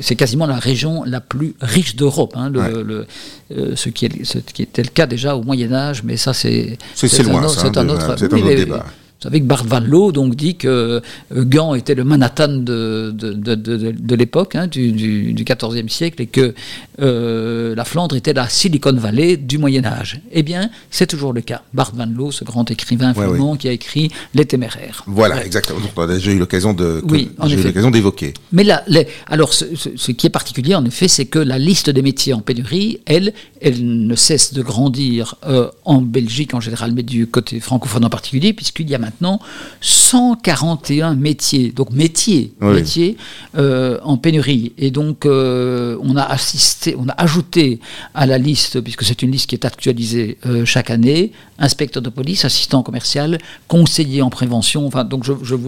c'est 0.00 0.16
quasiment 0.16 0.46
la 0.46 0.58
région 0.58 1.04
la 1.04 1.20
plus 1.20 1.54
riche 1.60 1.96
d'Europe, 1.96 2.32
hein, 2.34 2.50
euh, 2.54 3.04
ce, 3.76 3.88
qui 3.90 4.06
était 4.06 4.82
le 4.82 4.88
cas 4.88 5.06
déjà 5.06 5.36
au 5.36 5.42
Moyen 5.42 5.72
Âge, 5.72 6.02
mais 6.02 6.16
ça 6.16 6.32
c'est 6.32 6.78
c'est 6.94 7.20
un, 7.20 7.34
un, 7.34 7.44
autre, 7.44 8.14
débat. 8.54 8.86
Vous 9.18 9.22
savez 9.22 9.40
que 9.40 9.46
Bart 9.46 9.64
Van 9.64 9.80
Loo 9.80 10.12
donc, 10.12 10.34
dit 10.34 10.56
que 10.56 10.68
euh, 11.32 11.44
Gand 11.44 11.74
était 11.74 11.94
le 11.94 12.04
Manhattan 12.04 12.48
de, 12.48 13.10
de, 13.14 13.32
de, 13.32 13.54
de, 13.92 14.14
l'époque, 14.14 14.54
hein, 14.56 14.66
du, 14.66 14.92
du, 14.92 15.44
siècle, 15.88 16.20
et 16.20 16.26
que 16.26 16.54
euh, 17.00 17.74
la 17.74 17.84
Flandre 17.86 18.14
était 18.14 18.34
la 18.34 18.48
Silicon 18.50 18.92
Valley 18.92 19.38
du 19.38 19.56
Moyen-Âge. 19.56 20.20
Eh 20.32 20.42
bien, 20.42 20.68
c'est 20.90 21.06
toujours 21.06 21.32
le 21.32 21.40
cas. 21.40 21.62
Bart 21.72 21.92
Van 21.94 22.06
Loo, 22.06 22.30
ce 22.30 22.44
grand 22.44 22.70
écrivain 22.70 23.14
flamand 23.14 23.56
qui 23.56 23.68
a 23.68 23.72
écrit 23.72 24.10
Les 24.34 24.44
Téméraires. 24.44 25.02
Voilà, 25.06 25.44
exactement. 25.44 25.80
Donc, 25.80 25.90
on 25.96 26.02
a 26.02 26.06
déjà 26.08 26.30
eu 26.32 26.38
l'occasion 26.38 26.74
d'évoquer. 26.74 28.34
Mais 28.52 28.64
là, 28.64 28.82
les, 28.86 29.06
alors, 29.28 29.54
ce, 29.54 29.64
ce, 29.74 30.12
qui 30.12 30.26
est 30.26 30.30
particulier, 30.30 30.74
en 30.74 30.84
effet, 30.84 31.08
c'est 31.08 31.24
que 31.26 31.38
la 31.38 31.58
liste 31.58 31.88
des 31.88 32.02
métiers 32.02 32.34
en 32.34 32.40
pénurie, 32.40 33.00
elle, 33.06 33.32
elle 33.62 34.06
ne 34.06 34.14
cesse 34.14 34.52
de 34.52 34.60
grandir 34.62 35.36
euh, 35.46 35.70
en 35.86 36.02
Belgique 36.02 36.52
en 36.52 36.60
général, 36.60 36.92
mais 36.94 37.02
du 37.02 37.26
côté 37.26 37.60
francophone 37.60 38.04
en 38.04 38.10
particulier, 38.10 38.52
puisqu'il 38.52 38.90
y 38.90 38.94
a 38.94 38.98
maintenant 39.06 39.40
141 39.80 41.14
métiers, 41.14 41.70
donc 41.70 41.90
métiers, 41.90 42.52
métiers 42.60 43.16
euh, 43.56 43.98
en 44.02 44.16
pénurie. 44.16 44.72
Et 44.78 44.90
donc, 44.90 45.26
euh, 45.26 45.96
on 46.02 46.16
a 46.16 46.22
assisté, 46.22 46.96
on 46.98 47.08
a 47.08 47.12
ajouté 47.12 47.80
à 48.14 48.26
la 48.26 48.38
liste, 48.38 48.80
puisque 48.80 49.04
c'est 49.04 49.22
une 49.22 49.30
liste 49.30 49.48
qui 49.48 49.54
est 49.54 49.64
actualisée 49.64 50.38
euh, 50.46 50.64
chaque 50.64 50.90
année, 50.90 51.32
inspecteur 51.58 52.02
de 52.02 52.10
police, 52.10 52.44
assistant 52.44 52.82
commercial, 52.82 53.38
conseiller 53.68 54.22
en 54.22 54.30
prévention. 54.30 54.86
Enfin, 54.86 55.04
donc, 55.04 55.24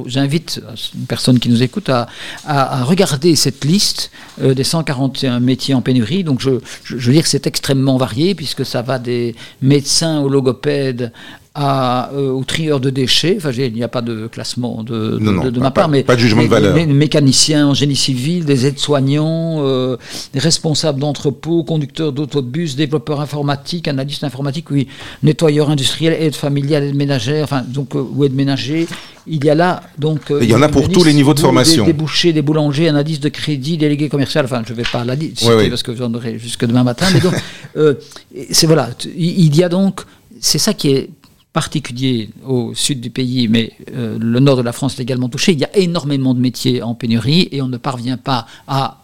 j'invite 0.07 0.61
une 0.95 1.07
personne 1.07 1.39
qui 1.39 1.49
nous 1.49 1.63
écoute 1.63 1.89
à, 1.89 2.09
à, 2.45 2.83
regarder 2.85 3.37
cette 3.37 3.65
liste 3.65 4.11
des 4.41 4.65
141 4.65 5.41
métiers 5.41 5.75
en 5.75 5.83
pénurie. 5.83 6.25
Donc, 6.25 6.41
je, 6.41 6.51
je 6.85 6.97
veux 6.97 7.13
dire 7.13 7.23
que 7.23 7.29
c'est 7.29 7.47
extrêmement 7.47 7.97
varié, 7.97 8.35
puisque 8.35 8.67
ça 8.67 8.83
va 8.83 8.99
des 8.99 9.35
médecins 9.63 10.21
aux 10.21 10.29
logopèdes 10.29 11.13
à, 11.55 12.11
euh, 12.13 12.31
aux 12.31 12.45
trieurs 12.45 12.81
de 12.81 12.91
déchets. 12.91 13.35
Enfin, 13.39 13.51
il 13.51 13.73
n'y 13.73 13.83
a 13.83 13.89
pas 13.89 14.03
de 14.03 14.27
classement 14.27 14.83
de, 14.83 15.19
de, 15.19 15.61
ma 15.61 15.71
part, 15.71 15.89
mais 15.89 16.03
pas 16.05 16.15
de 16.15 16.21
jugement 16.21 16.43
de 16.43 16.49
valeur. 16.49 16.77
Les, 16.77 16.87
mécaniciens 16.87 17.69
en 17.69 17.75
génie 17.75 17.97
civil, 17.97 18.45
des 18.45 18.67
aides-soignants, 18.67 19.59
euh, 19.65 19.97
des 20.33 20.39
responsables 20.39 21.01
d'entrepôts, 21.01 21.65
conducteurs 21.65 22.13
d'autobus, 22.13 22.77
développeurs 22.77 23.21
informatiques, 23.21 23.89
analystes 23.89 24.25
informatiques, 24.25 24.71
oui, 24.71 24.89
nettoyeurs 25.23 25.71
industriels, 25.71 26.17
aide 26.21 26.35
familiale, 26.35 26.85
aide 26.85 26.95
ménagère, 26.95 27.45
enfin 27.45 27.63
donc 27.67 27.95
euh, 27.95 28.05
ou 28.15 28.25
aide 28.25 28.35
ménager. 28.35 28.87
Il 29.27 29.45
y 29.45 29.51
a 29.51 29.55
là 29.55 29.83
donc. 29.99 30.33
il 30.41 30.49
y 30.49 30.55
en 30.55 30.63
a 30.63 30.69
pour 30.69 30.89
tous 30.89 31.05
les 31.05 31.13
niveaux 31.13 31.35
de 31.35 31.41
formation. 31.41 31.85
Des, 31.85 31.93
bouchers, 31.93 32.33
des 32.33 32.41
boulangers, 32.41 32.89
analystes 32.89 33.23
de 33.23 33.29
crédit, 33.29 33.77
délégués 33.77 34.09
commerciaux. 34.09 34.41
Enfin, 34.43 34.63
je 34.67 34.73
ne 34.73 34.77
vais 34.77 34.85
pas 34.91 35.05
la 35.05 35.17
dire 35.17 35.33
parce 35.69 35.83
que 35.83 35.95
j'en 35.95 36.13
aurai 36.15 36.39
jusque 36.39 36.65
demain 36.65 36.85
matin. 36.85 37.07
Mais 37.13 37.21
donc, 37.21 37.35
c'est 38.51 38.67
voilà, 38.67 38.91
il 39.15 39.55
y 39.55 39.63
a 39.63 39.69
donc, 39.69 40.01
c'est 40.41 40.59
ça 40.59 40.73
qui 40.73 40.91
est 40.91 41.11
particulier 41.59 42.31
au 42.47 42.73
sud 42.73 43.01
du 43.01 43.11
pays, 43.11 43.49
mais 43.49 43.73
euh, 43.93 44.17
le 44.17 44.39
nord 44.39 44.57
de 44.57 44.63
la 44.63 44.71
France 44.71 44.97
est 44.97 45.03
également 45.03 45.29
touché. 45.29 45.51
Il 45.51 45.59
y 45.59 45.65
a 45.65 45.77
énormément 45.77 46.33
de 46.33 46.39
métiers 46.39 46.85
en 46.85 46.95
pénurie 46.95 47.49
et 47.51 47.61
on 47.61 47.67
ne 47.67 47.79
parvient 47.79 48.17
pas 48.17 48.47
à 48.69 49.03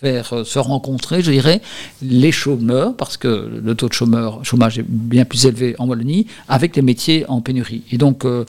faire 0.00 0.32
euh, 0.32 0.44
se 0.44 0.58
rencontrer, 0.58 1.22
je 1.22 1.30
dirais, 1.30 1.60
les 2.02 2.32
chômeurs, 2.32 2.94
parce 2.96 3.16
que 3.16 3.50
le 3.62 3.74
taux 3.74 3.88
de 3.88 3.92
chômeur, 3.92 4.44
chômage 4.44 4.78
est 4.78 4.84
bien 4.86 5.24
plus 5.24 5.46
élevé 5.46 5.74
en 5.78 5.86
Wallonie, 5.86 6.26
avec 6.48 6.76
les 6.76 6.82
métiers 6.82 7.24
en 7.28 7.40
pénurie. 7.40 7.82
Et 7.90 7.98
donc, 7.98 8.24
euh, 8.24 8.44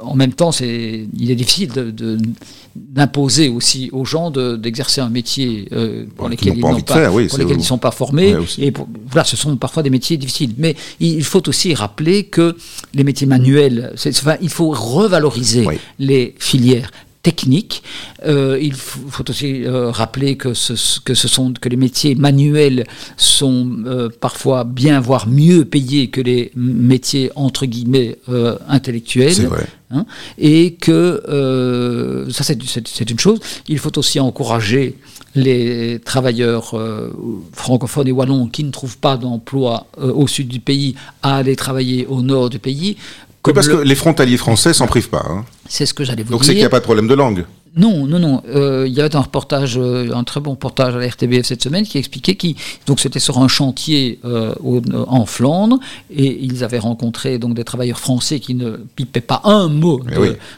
en 0.00 0.14
même 0.14 0.32
temps, 0.32 0.52
c'est, 0.52 1.06
il 1.16 1.30
est 1.30 1.34
difficile 1.34 1.70
de, 1.70 2.18
d'imposer 2.74 3.48
aussi 3.48 3.90
aux 3.92 4.04
gens 4.04 4.30
d'exercer 4.30 5.00
un 5.00 5.08
métier 5.08 5.68
euh, 5.72 6.06
pour 6.16 6.28
lesquels, 6.28 6.56
ils, 6.56 6.60
n'ont 6.60 6.80
pas, 6.80 7.08
pour 7.08 7.18
lesquels 7.18 7.50
ils 7.52 7.58
ne 7.58 7.62
sont 7.62 7.78
pas 7.78 7.90
formés. 7.90 8.34
et 8.58 8.72
voilà, 9.10 9.24
ce 9.24 9.36
sont 9.36 9.56
parfois 9.56 9.82
des 9.82 9.90
métiers 9.90 10.16
difficiles. 10.16 10.54
Mais 10.58 10.74
il 11.00 11.24
faut 11.24 11.48
aussi 11.48 11.74
rappeler 11.74 12.24
que 12.24 12.56
les 12.94 13.04
métiers 13.04 13.26
manuels, 13.26 13.92
enfin, 13.94 14.36
il 14.40 14.48
faut 14.48 14.70
revaloriser 14.70 15.66
les 15.98 16.34
filières 16.38 16.90
technique. 17.24 17.82
Euh, 18.26 18.58
il 18.60 18.74
faut, 18.74 19.24
aussi 19.28 19.64
euh, 19.64 19.90
rappeler 19.90 20.36
que 20.36 20.54
ce, 20.54 21.00
que 21.00 21.14
ce 21.14 21.26
sont 21.26 21.54
que 21.60 21.68
les 21.68 21.76
métiers 21.76 22.14
manuels 22.14 22.84
sont 23.16 23.66
euh, 23.86 24.08
parfois 24.08 24.62
bien 24.62 25.00
voire 25.00 25.26
mieux 25.26 25.64
payés 25.64 26.08
que 26.08 26.20
les 26.20 26.52
métiers 26.54 27.32
entre 27.34 27.66
guillemets 27.66 28.18
intellectuels. 28.68 29.34
C'est 29.34 29.46
vrai. 29.46 29.66
Hein, 29.90 30.06
et 30.38 30.74
que 30.74 32.26
ça 32.30 32.44
c'est 32.44 33.10
une 33.10 33.18
chose. 33.18 33.40
Il 33.68 33.78
faut 33.78 33.96
aussi 33.98 34.20
encourager 34.20 34.96
les 35.34 36.00
travailleurs 36.04 36.74
francophones 37.52 38.08
et 38.08 38.12
wallons 38.12 38.46
qui 38.48 38.64
ne 38.64 38.70
trouvent 38.70 38.98
pas 38.98 39.16
d'emploi 39.16 39.86
au 39.98 40.26
sud 40.26 40.48
du 40.48 40.60
pays 40.60 40.94
à 41.22 41.36
aller 41.36 41.56
travailler 41.56 42.06
au 42.06 42.22
nord 42.22 42.50
du 42.50 42.58
pays 42.58 42.96
oui, 43.46 43.52
parce 43.52 43.68
que 43.68 43.76
les 43.76 43.94
frontaliers 43.94 44.38
français 44.38 44.72
s'en 44.72 44.86
privent 44.86 45.10
pas. 45.10 45.24
Hein. 45.28 45.44
C'est 45.68 45.86
ce 45.86 45.94
que 45.94 46.04
j'allais 46.04 46.22
vous 46.22 46.28
dire. 46.28 46.36
Donc 46.36 46.44
c'est 46.44 46.52
qu'il 46.52 46.60
n'y 46.60 46.66
a 46.66 46.70
pas 46.70 46.80
de 46.80 46.84
problème 46.84 47.08
de 47.08 47.14
langue. 47.14 47.44
Non, 47.76 48.06
non, 48.06 48.20
non. 48.20 48.42
Euh, 48.48 48.84
il 48.86 48.94
y 48.94 49.00
avait 49.00 49.16
un 49.16 49.20
reportage, 49.20 49.76
euh, 49.78 50.12
un 50.14 50.22
très 50.22 50.40
bon 50.40 50.52
reportage 50.52 50.94
à 50.94 50.98
la 50.98 51.08
RTBF 51.08 51.44
cette 51.44 51.62
semaine 51.62 51.84
qui 51.84 51.98
expliquait 51.98 52.36
qui 52.36 52.54
donc 52.86 53.00
c'était 53.00 53.18
sur 53.18 53.38
un 53.38 53.48
chantier 53.48 54.20
euh, 54.24 54.54
en 55.08 55.26
Flandre 55.26 55.80
et 56.08 56.38
ils 56.40 56.62
avaient 56.62 56.78
rencontré 56.78 57.38
donc 57.38 57.54
des 57.54 57.64
travailleurs 57.64 57.98
français 57.98 58.38
qui 58.38 58.54
ne 58.54 58.76
pipaient 58.94 59.20
pas 59.20 59.40
un 59.42 59.68
mot 59.68 60.00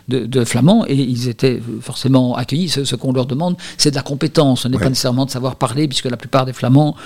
de, 0.09 0.27
de, 0.27 0.45
flamand 0.45 0.85
et 0.87 0.95
ils 0.95 1.29
étaient 1.29 1.61
forcément 1.81 2.37
accueillis. 2.37 2.69
Ce, 2.69 2.97
qu'on 2.97 3.13
leur 3.13 3.27
demande, 3.27 3.57
c'est 3.79 3.91
de 3.91 3.97
la 3.97 4.03
compétence. 4.03 4.63
Ce 4.63 4.69
n'est 4.69 4.79
pas 4.79 4.89
nécessairement 4.89 5.25
de 5.25 5.31
savoir 5.31 5.57
parler 5.57 5.89
puisque 5.89 6.07
la 6.07 6.17
plupart 6.19 6.45
des 6.45 6.53
flamands 6.53 6.97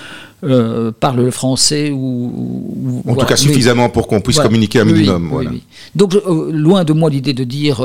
parlent 0.41 1.21
le 1.23 1.31
français 1.31 1.91
ou, 1.91 3.03
en 3.07 3.15
tout 3.15 3.25
cas 3.25 3.37
suffisamment 3.37 3.89
pour 3.89 4.07
qu'on 4.07 4.19
puisse 4.19 4.39
communiquer 4.39 4.81
un 4.81 4.85
minimum. 4.85 5.29
voilà. 5.31 5.51
Donc 5.95 6.15
loin 6.25 6.83
de 6.83 6.91
moi 6.93 7.09
l'idée 7.09 7.33
de 7.33 7.45
dire 7.45 7.81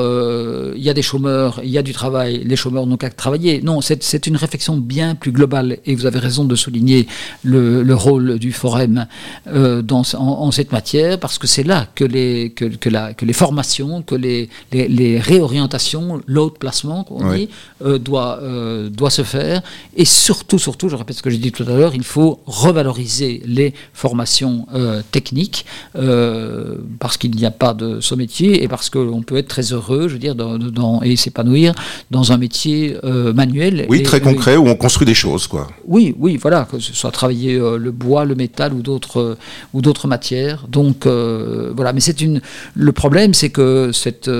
il 0.76 0.82
y 0.82 0.90
a 0.90 0.94
des 0.94 1.02
chômeurs, 1.02 1.60
il 1.62 1.70
y 1.70 1.78
a 1.78 1.82
du 1.82 1.92
travail 1.92 2.36
les 2.44 2.56
chômeurs 2.56 2.86
n'ont 2.86 2.96
qu'à 2.96 3.10
travailler. 3.10 3.60
Non, 3.62 3.80
c'est 3.80 4.26
une 4.26 4.36
réflexion 4.36 4.76
bien 4.76 5.14
plus 5.14 5.32
globale, 5.32 5.78
et 5.84 5.94
vous 5.94 6.06
avez 6.06 6.18
raison 6.18 6.44
de 6.44 6.54
souligner 6.54 7.06
le, 7.44 7.94
rôle 7.94 8.38
du 8.38 8.52
Forum 8.52 9.06
euh, 9.46 9.82
dans, 9.82 10.02
en, 10.14 10.50
cette 10.50 10.72
matière, 10.72 11.18
parce 11.18 11.38
que 11.38 11.46
c'est 11.46 11.62
là 11.62 11.86
que 11.94 12.04
les, 12.04 12.50
que, 12.50 12.64
que, 12.66 13.24
les 13.24 13.32
formations, 13.32 14.02
que 14.02 14.14
les, 14.14 14.48
les, 14.72 15.18
réorientations, 15.18 16.20
l'autre 16.26 16.58
placement, 16.58 17.04
qu'on 17.04 17.32
dit, 17.32 17.48
euh, 17.84 17.98
doit, 17.98 18.38
euh, 18.42 18.88
doit 18.90 19.10
se 19.10 19.22
faire. 19.22 19.62
Et 19.96 20.04
surtout, 20.04 20.58
surtout, 20.58 20.88
je 20.88 20.96
répète 20.96 21.16
ce 21.16 21.22
que 21.22 21.30
j'ai 21.30 21.38
dit 21.38 21.52
tout 21.52 21.62
à 21.62 21.66
l'heure, 21.66 21.94
il 21.94 22.04
faut 22.04 22.40
revaloriser 22.46 23.42
les 23.46 23.72
formations 23.92 24.66
techniques, 25.10 25.64
parce 25.94 27.16
qu'il 27.16 27.34
n'y 27.34 27.46
a 27.46 27.50
pas 27.50 27.74
de 27.74 28.00
ce 28.00 28.14
métier, 28.14 28.62
et 28.62 28.68
parce 28.68 28.90
qu'on 28.90 29.22
peut 29.22 29.36
être 29.36 29.48
très 29.48 29.72
heureux, 29.72 29.95
je 30.02 30.14
veux 30.14 30.18
dire, 30.18 30.34
dans, 30.34 31.02
et 31.02 31.16
s'épanouir 31.16 31.74
dans 32.10 32.32
un 32.32 32.38
métier 32.38 32.96
euh, 33.04 33.32
manuel. 33.32 33.86
Oui, 33.88 34.02
très 34.02 34.20
concret, 34.20 34.56
où 34.56 34.66
on 34.68 34.76
construit 34.76 35.06
des 35.06 35.14
choses, 35.14 35.46
quoi. 35.46 35.68
Oui, 35.86 36.14
oui, 36.18 36.38
voilà, 36.40 36.66
que 36.70 36.78
ce 36.78 36.94
soit 36.94 37.10
travailler 37.10 37.54
euh, 37.54 37.78
le 37.78 37.90
bois, 37.90 38.24
le 38.24 38.34
métal 38.34 38.72
ou 38.72 38.82
d'autres 38.82 39.20
euh, 39.20 39.38
ou 39.72 39.82
d'autres 39.82 40.08
matières. 40.08 40.66
Donc 40.68 41.06
voilà, 41.06 41.92
mais 41.92 42.00
c'est 42.00 42.20
une. 42.20 42.40
Le 42.74 42.92
problème, 42.92 43.34
c'est 43.34 43.50
que 43.50 43.90
cette 43.92 44.30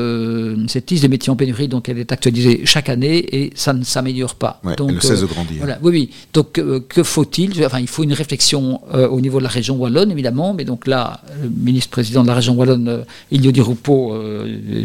cette 0.68 0.90
liste 0.90 1.02
des 1.02 1.08
métiers 1.08 1.30
en 1.30 1.36
pénurie, 1.36 1.68
donc 1.68 1.88
elle 1.88 1.98
est 1.98 2.12
actualisée 2.12 2.62
chaque 2.64 2.88
année 2.88 3.18
et 3.36 3.52
ça 3.54 3.72
ne 3.72 3.84
s'améliore 3.84 4.34
pas. 4.34 4.60
donc, 4.76 4.90
elle 4.90 4.96
ne 4.96 5.00
cesse 5.00 5.20
de 5.20 5.26
grandir. 5.26 5.58
Voilà, 5.58 5.78
oui, 5.82 5.90
oui. 5.90 6.10
Donc 6.32 6.52
que 6.88 7.02
faut-il 7.02 7.64
Enfin, 7.64 7.80
il 7.80 7.88
faut 7.88 8.04
une 8.04 8.12
réflexion 8.12 8.80
au 8.92 9.20
niveau 9.20 9.38
de 9.38 9.44
la 9.44 9.48
région 9.48 9.76
wallonne, 9.76 10.10
évidemment, 10.10 10.54
mais 10.54 10.64
donc 10.64 10.86
là, 10.86 11.20
le 11.42 11.48
ministre-président 11.48 12.22
de 12.22 12.28
la 12.28 12.34
région 12.34 12.54
wallonne, 12.54 13.04
Ilio 13.30 13.52
Di 13.52 13.60
Rupo, 13.60 14.14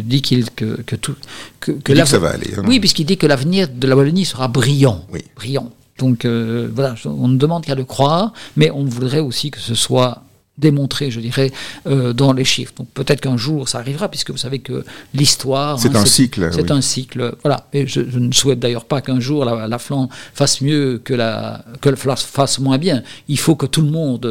dit 0.04 0.22
qu'il 0.22 0.44
que, 0.62 0.82
que 0.82 0.96
tout 0.96 1.14
que, 1.60 2.04
ça 2.04 2.18
va 2.18 2.30
aller. 2.30 2.52
Hein. 2.56 2.62
Oui, 2.66 2.80
puisqu'il 2.80 3.04
dit 3.04 3.16
que 3.16 3.26
l'avenir 3.26 3.68
de 3.68 3.86
la 3.86 3.96
Wallonie 3.96 4.24
sera 4.24 4.48
brillant. 4.48 5.04
Oui. 5.12 5.20
Brillant. 5.36 5.70
Donc 5.98 6.24
euh, 6.24 6.68
voilà, 6.74 6.94
on 7.04 7.28
ne 7.28 7.36
demande 7.36 7.64
qu'à 7.64 7.74
le 7.74 7.84
croire, 7.84 8.32
mais 8.56 8.70
on 8.70 8.84
voudrait 8.84 9.20
aussi 9.20 9.50
que 9.50 9.60
ce 9.60 9.74
soit 9.74 10.22
démontré, 10.58 11.10
je 11.10 11.20
dirais, 11.20 11.50
euh, 11.86 12.12
dans 12.12 12.32
les 12.32 12.44
chiffres. 12.44 12.72
Donc 12.76 12.88
peut-être 12.94 13.20
qu'un 13.20 13.36
jour 13.36 13.68
ça 13.68 13.78
arrivera, 13.78 14.08
puisque 14.08 14.30
vous 14.30 14.36
savez 14.36 14.58
que 14.58 14.84
l'histoire... 15.14 15.78
C'est 15.78 15.96
hein, 15.96 16.00
un 16.00 16.04
cycle. 16.04 16.50
C'est 16.52 16.70
un 16.70 16.80
cycle, 16.80 17.34
voilà. 17.42 17.68
Et 17.72 17.86
je, 17.86 18.00
ne 18.00 18.32
souhaite 18.32 18.58
d'ailleurs 18.58 18.84
pas 18.84 19.00
qu'un 19.00 19.20
jour 19.20 19.44
la, 19.44 19.66
la 19.66 19.78
Flandre 19.78 20.08
fasse 20.34 20.60
mieux 20.60 21.00
que 21.02 21.14
la, 21.14 21.64
que 21.80 21.88
la 21.88 22.16
fasse 22.16 22.58
moins 22.58 22.78
bien. 22.78 23.02
Il 23.28 23.38
faut 23.38 23.56
que 23.56 23.66
tout 23.66 23.82
le 23.82 23.90
monde 23.90 24.26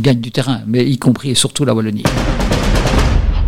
gagne 0.00 0.20
du 0.20 0.30
terrain, 0.30 0.62
mais 0.66 0.84
y 0.86 0.98
compris 0.98 1.30
et 1.30 1.34
surtout 1.34 1.64
la 1.64 1.74
Wallonie. 1.74 2.04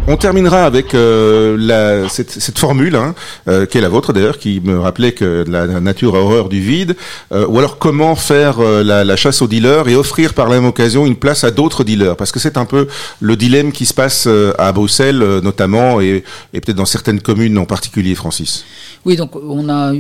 On 0.09 0.17
terminera 0.17 0.65
avec 0.65 0.95
euh, 0.95 1.57
la, 1.57 2.09
cette, 2.09 2.31
cette, 2.33 2.59
formule, 2.59 2.97
hein, 2.97 3.15
euh, 3.47 3.67
qui 3.67 3.79
est 3.79 3.81
la 3.81 3.89
vôtre 3.89 4.13
d'ailleurs, 4.13 4.39
qui 4.39 4.61
me 4.61 4.81
rappelait 4.81 5.13
que 5.13 5.45
la 5.47 5.81
nature 5.81 6.17
a 6.17 6.19
horreur 6.19 6.49
du 6.49 6.61
vide, 6.61 6.97
euh, 7.31 7.47
ou 7.47 7.61
alors 7.61 7.79
comment 7.79 8.17
faire 8.17 8.59
euh, 8.59 8.83
la, 8.83 9.05
la, 9.05 9.15
chasse 9.15 9.43
aux 9.43 9.47
dealers 9.47 9.87
et 9.87 9.95
offrir 9.95 10.35
par 10.35 10.49
la 10.49 10.57
même 10.57 10.65
occasion 10.65 11.07
une 11.07 11.15
place 11.15 11.45
à 11.45 11.53
d'autres 11.53 11.85
dealers, 11.85 12.17
parce 12.17 12.33
que 12.33 12.41
c'est 12.41 12.57
un 12.57 12.65
peu 12.65 12.89
le 13.21 13.37
dilemme 13.37 13.71
qui 13.71 13.87
se 13.87 13.95
passe 13.95 14.29
à 14.59 14.73
Bruxelles 14.73 15.41
notamment, 15.41 16.01
et, 16.01 16.25
et 16.53 16.61
peut-être 16.61 16.77
dans 16.77 16.85
certaines 16.85 17.21
communes 17.21 17.57
en 17.57 17.65
particulier, 17.65 18.17
Francis. 18.17 18.65
Oui, 19.05 19.15
donc 19.15 19.37
on 19.37 19.69
a 19.69 19.93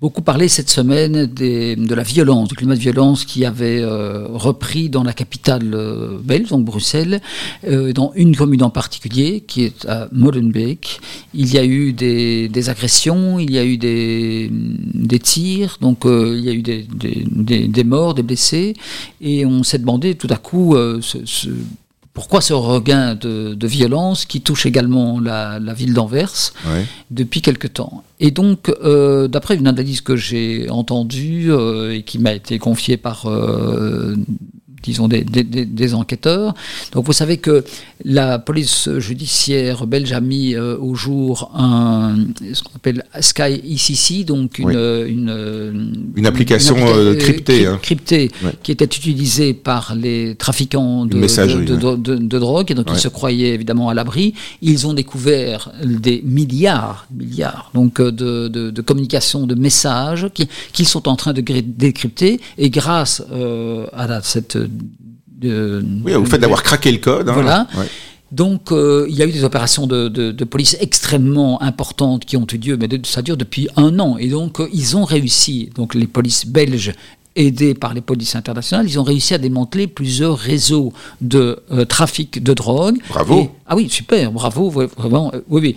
beaucoup 0.00 0.22
parlé 0.22 0.48
cette 0.48 0.70
semaine 0.70 1.26
de 1.26 1.94
la 1.94 2.02
violence, 2.02 2.48
du 2.48 2.54
climat 2.54 2.74
de 2.74 2.80
violence 2.80 3.26
qui 3.26 3.44
avait 3.44 3.80
euh, 3.82 4.26
repris 4.28 4.88
dans 4.88 5.02
la 5.02 5.12
capitale 5.12 5.74
euh, 5.74 6.18
belge, 6.24 6.48
donc 6.48 6.64
Bruxelles, 6.64 7.20
euh, 7.68 7.92
dans 7.92 8.12
une 8.14 8.34
commune 8.34 8.62
en 8.62 8.70
particulier, 8.70 9.42
qui 9.46 9.64
est 9.64 9.84
à 9.86 10.08
Molenbeek. 10.12 11.00
Il 11.34 11.52
y 11.52 11.58
a 11.58 11.64
eu 11.64 11.92
des, 11.92 12.68
agressions, 12.70 13.38
il 13.38 13.50
y 13.50 13.58
a 13.58 13.64
eu 13.64 13.76
des, 13.76 15.18
tirs, 15.18 15.76
donc 15.82 16.04
il 16.04 16.40
y 16.40 16.48
a 16.48 16.52
eu 16.52 16.62
des, 16.62 17.84
morts, 17.84 18.14
des 18.14 18.22
blessés, 18.22 18.74
et 19.20 19.44
on 19.44 19.62
s'est 19.62 19.78
demandé 19.78 20.14
tout 20.14 20.28
à 20.30 20.36
coup 20.36 20.76
ce 21.00 21.48
pourquoi 22.12 22.40
ce 22.40 22.52
regain 22.52 23.14
de, 23.14 23.66
violence 23.66 24.24
qui 24.24 24.40
touche 24.40 24.66
également 24.66 25.20
la, 25.20 25.58
ville 25.74 25.94
d'Anvers 25.94 26.52
depuis 27.10 27.40
quelque 27.40 27.68
temps? 27.68 28.02
Et 28.18 28.30
donc, 28.30 28.68
euh, 28.68 29.28
d'après 29.28 29.56
une 29.56 29.68
analyse 29.68 30.00
que 30.00 30.16
j'ai 30.16 30.68
entendue 30.70 31.50
euh, 31.50 31.94
et 31.94 32.02
qui 32.02 32.18
m'a 32.18 32.32
été 32.32 32.58
confiée 32.58 32.96
par 32.96 33.26
euh, 33.26 34.16
disons, 34.82 35.08
des, 35.08 35.22
des, 35.22 35.44
des, 35.44 35.94
enquêteurs. 35.94 36.54
Donc 36.92 37.06
vous 37.06 37.12
savez 37.12 37.36
que 37.36 37.64
la 38.04 38.38
police 38.38 38.88
judiciaire 38.98 39.86
belge 39.86 40.12
a 40.12 40.20
mis 40.20 40.54
euh, 40.54 40.76
au 40.78 40.94
jour 40.94 41.50
un, 41.54 42.16
ce 42.52 42.62
qu'on 42.62 42.76
appelle 42.76 43.04
Sky 43.20 43.60
ICC, 43.62 44.24
donc 44.24 44.58
une, 44.58 44.70
une, 44.70 46.12
une, 46.16 46.26
application 46.26 46.76
euh, 46.78 47.14
cryptée, 47.16 47.66
hein. 47.66 47.78
cryptée 47.82 48.30
qui 48.62 48.72
était 48.72 48.84
utilisée 48.84 49.52
par 49.52 49.94
les 49.94 50.34
trafiquants 50.36 51.04
de, 51.06 51.18
de, 51.18 52.16
de, 52.16 52.38
drogue, 52.38 52.70
et 52.70 52.74
donc 52.74 52.86
ils 52.90 52.98
se 52.98 53.08
croyaient 53.08 53.54
évidemment 53.54 53.88
à 53.88 53.94
l'abri. 53.94 54.34
Ils 54.62 54.86
ont 54.86 54.94
découvert 54.94 55.70
des 55.84 56.22
milliards, 56.24 57.06
milliards 57.14 57.70
donc 57.74 58.00
euh, 58.00 58.10
de, 58.10 58.80
communications, 58.80 59.46
de 59.46 59.54
messages 59.54 60.28
qu'ils 60.72 60.88
sont 60.88 61.08
en 61.08 61.16
train 61.16 61.32
de 61.32 61.40
décrypter, 61.40 62.40
et 62.56 62.70
grâce 62.70 63.22
à 63.92 64.20
cette 64.22 64.56
oui, 65.42 66.14
au 66.14 66.24
fait 66.24 66.38
d'avoir 66.38 66.62
craqué 66.62 66.92
le 66.92 66.98
code. 66.98 67.28
Hein. 67.28 67.32
voilà. 67.32 67.66
Donc, 68.32 68.70
euh, 68.70 69.06
il 69.08 69.16
y 69.16 69.22
a 69.22 69.26
eu 69.26 69.32
des 69.32 69.42
opérations 69.42 69.86
de, 69.86 70.44
police 70.44 70.76
extrêmement 70.80 71.60
importantes 71.62 72.24
qui 72.24 72.36
ont 72.36 72.46
eu 72.52 72.58
lieu, 72.58 72.76
mais 72.76 72.88
ça 73.04 73.22
dure 73.22 73.36
depuis 73.36 73.68
un 73.76 73.98
an. 73.98 74.16
Et 74.18 74.28
donc, 74.28 74.60
euh, 74.60 74.68
ils 74.72 74.96
ont 74.96 75.04
réussi, 75.04 75.70
donc 75.74 75.94
les 75.94 76.06
polices 76.06 76.46
belges 76.46 76.92
aidés 77.36 77.74
par 77.74 77.94
les 77.94 78.00
polices 78.00 78.34
internationales, 78.34 78.86
ils 78.88 78.98
ont 78.98 79.04
réussi 79.04 79.34
à 79.34 79.38
démanteler 79.38 79.86
plusieurs 79.86 80.36
réseaux 80.36 80.92
de 81.20 81.60
euh, 81.70 81.84
trafic 81.84 82.42
de 82.42 82.54
drogue. 82.54 82.98
Bravo. 83.08 83.50
ah 83.66 83.76
oui, 83.76 83.88
super, 83.88 84.32
bravo, 84.32 84.68
vraiment, 84.68 85.30
euh, 85.34 85.40
oui, 85.48 85.60
oui. 85.62 85.76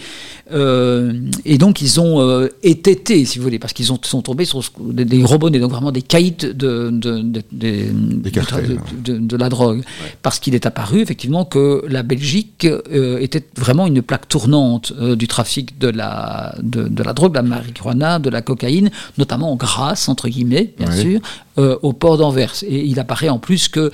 Euh, 0.52 1.13
et 1.46 1.58
donc 1.58 1.82
ils 1.82 2.00
ont 2.00 2.48
été, 2.63 3.26
si 3.26 3.38
vous 3.38 3.44
voulez, 3.44 3.60
parce 3.60 3.74
qu'ils 3.74 3.86
sont 3.86 4.22
tombés 4.22 4.46
sur 4.46 4.62
des, 4.80 5.06
des 5.06 5.24
robots, 5.24 5.50
donc 5.50 5.72
vraiment 5.72 5.92
des 5.92 6.02
caïds 6.02 6.32
de, 6.32 6.52
de, 6.52 7.22
de, 7.22 7.44
de, 9.20 9.38
la 9.38 9.50
drogue, 9.50 9.84
parce 10.22 10.39
qu'il 10.39 10.56
est 10.56 10.66
apparu 10.66 11.02
effectivement 11.02 11.46
que 11.46 11.84
la 11.88 12.04
Belgique 12.04 12.68
était 12.92 13.46
vraiment 13.58 13.86
une 13.88 14.02
plaque 14.02 14.28
tournante 14.28 14.92
du 14.94 15.28
trafic 15.28 15.78
de 15.80 15.88
la, 15.88 16.56
de, 16.62 17.04
la 17.04 17.13
drogue, 17.13 17.32
de 17.32 17.38
la 17.38 17.44
marijuana, 17.44 18.20
de 18.20 18.30
la 18.30 18.42
cocaïne, 18.42 18.89
notamment 19.18 19.56
grâce, 19.56 20.10
entre 20.10 20.28
guillemets, 20.28 20.74
bien 20.78 20.92
sûr, 20.92 21.20
euh, 21.58 21.78
au 21.82 21.94
port 21.94 22.18
d'Anvers. 22.18 22.54
Et 22.63 22.86
il 22.86 23.00
apparaît 23.00 23.30
en 23.30 23.39
plus 23.39 23.68
que 23.68 23.92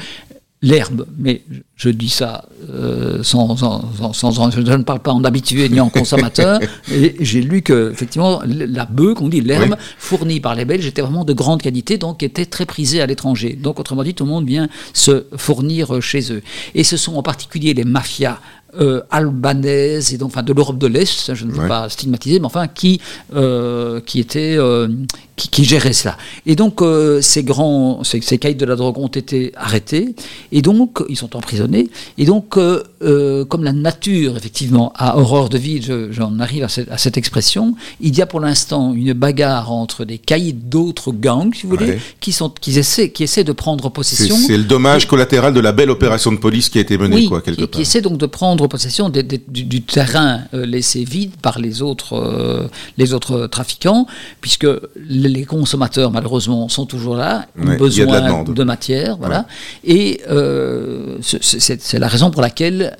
l'herbe, 0.61 1.05
mais 1.17 1.41
je 1.77 1.89
dis 1.89 2.09
ça 2.09 2.45
euh, 2.69 3.23
sans, 3.23 3.55
sans, 3.55 4.51
je 4.51 4.59
ne 4.59 4.83
parle 4.83 4.99
pas 4.99 5.13
en 5.13 5.23
habitué 5.23 5.69
ni 5.69 5.79
en 5.79 5.89
consommateur, 5.89 6.59
et 6.91 7.15
j'ai 7.21 7.41
lu 7.41 7.61
que 7.61 7.91
effectivement 7.91 8.41
la 8.45 8.85
bœuf, 8.85 9.15
qu'on 9.15 9.29
dit 9.29 9.39
l'herbe, 9.39 9.77
fournie 9.97 10.41
par 10.41 10.55
les 10.55 10.65
Belges 10.65 10.85
était 10.85 11.01
vraiment 11.01 11.23
de 11.23 11.31
grande 11.31 11.61
qualité, 11.61 11.97
donc 11.97 12.23
était 12.23 12.45
très 12.45 12.65
prisée 12.65 13.01
à 13.01 13.05
l'étranger. 13.05 13.57
Donc 13.61 13.79
autrement 13.79 14.03
dit, 14.03 14.13
tout 14.13 14.25
le 14.25 14.31
monde 14.31 14.45
vient 14.45 14.67
se 14.93 15.25
fournir 15.37 16.01
chez 16.01 16.33
eux. 16.33 16.41
Et 16.75 16.83
ce 16.83 16.97
sont 16.97 17.15
en 17.15 17.23
particulier 17.23 17.73
les 17.73 17.85
mafias 17.85 18.39
euh, 18.79 19.01
albanaise 19.09 20.13
et 20.13 20.17
donc 20.19 20.27
enfin 20.29 20.43
de 20.43 20.53
l'Europe 20.53 20.77
de 20.77 20.85
l'Est, 20.85 21.33
je 21.33 21.45
ne 21.45 21.51
veux 21.51 21.67
pas 21.67 21.89
stigmatiser, 21.89 22.37
mais 22.39 22.45
enfin 22.45 22.67
qui 22.67 23.01
euh, 23.35 23.99
qui 23.99 24.19
était 24.19 24.55
euh, 24.57 24.87
qui, 25.35 25.49
qui, 25.49 25.65
gérait 25.65 25.93
cela. 25.93 26.17
Et 26.45 26.55
donc 26.55 26.83
ces 27.21 27.43
grands 27.43 28.03
ces, 28.03 28.21
ces 28.21 28.37
caïds 28.37 28.53
de 28.55 28.65
la 28.65 28.75
drogue 28.75 28.99
ont 28.99 29.07
été 29.07 29.53
arrêtés 29.55 30.13
et 30.51 30.61
donc 30.61 30.99
ils 31.09 31.17
sont 31.17 31.35
emprisonnés 31.35 31.89
et 32.19 32.25
donc 32.25 32.59
comme 32.99 33.63
la 33.63 33.73
nature 33.73 34.37
effectivement 34.37 34.93
a 34.95 35.17
horreur 35.17 35.49
de 35.49 35.57
vie, 35.57 35.81
j'en 36.11 36.39
arrive 36.39 36.63
à 36.63 36.69
cette, 36.69 36.91
à 36.91 36.97
cette, 36.99 37.17
expression, 37.17 37.73
il 38.01 38.15
y 38.15 38.21
a 38.21 38.27
pour 38.27 38.39
l'instant 38.39 38.93
une 38.93 39.13
bagarre 39.13 39.71
entre 39.71 40.05
des 40.05 40.19
caïds 40.19 40.53
d'autres 40.53 41.11
gangs, 41.11 41.53
si 41.55 41.63
vous 41.63 41.75
voulez, 41.75 41.97
qui 42.19 42.31
sont 42.31 42.49
qui 42.49 42.77
essaient 42.77 43.09
qui 43.09 43.23
essaient 43.23 43.43
de 43.43 43.51
prendre 43.51 43.89
possession. 43.89 44.35
C'est 44.35 44.57
le 44.57 44.63
dommage 44.63 45.07
collatéral 45.07 45.53
de 45.53 45.59
la 45.59 45.71
belle 45.71 45.89
opération 45.89 46.31
de 46.31 46.37
police 46.37 46.69
qui 46.69 46.77
a 46.77 46.81
été 46.81 46.97
menée 46.97 47.25
quoi 47.25 47.41
quelque 47.41 47.61
part. 47.61 47.71
Qui 47.71 47.81
essaie 47.81 48.01
donc 48.01 48.17
de 48.17 48.25
prendre 48.25 48.58
possession 48.67 49.09
du, 49.09 49.81
terrain 49.81 50.41
euh, 50.53 50.65
laissé 50.65 51.03
vide 51.03 51.31
par 51.41 51.59
les 51.59 51.81
autres, 51.81 52.13
euh, 52.13 52.67
les 52.97 53.13
autres 53.13 53.47
trafiquants, 53.47 54.05
puisque 54.41 54.67
les 54.97 55.45
consommateurs, 55.45 56.11
malheureusement, 56.11 56.69
sont 56.69 56.85
toujours 56.85 57.15
là, 57.15 57.45
ont 57.59 57.75
besoin 57.77 58.43
de, 58.43 58.63
matière, 58.63 59.17
voilà. 59.17 59.45
Et 59.83 60.21
euh, 60.29 61.17
c'est 61.21 61.99
la 61.99 62.07
raison 62.07 62.31
pour 62.31 62.41
laquelle, 62.41 62.95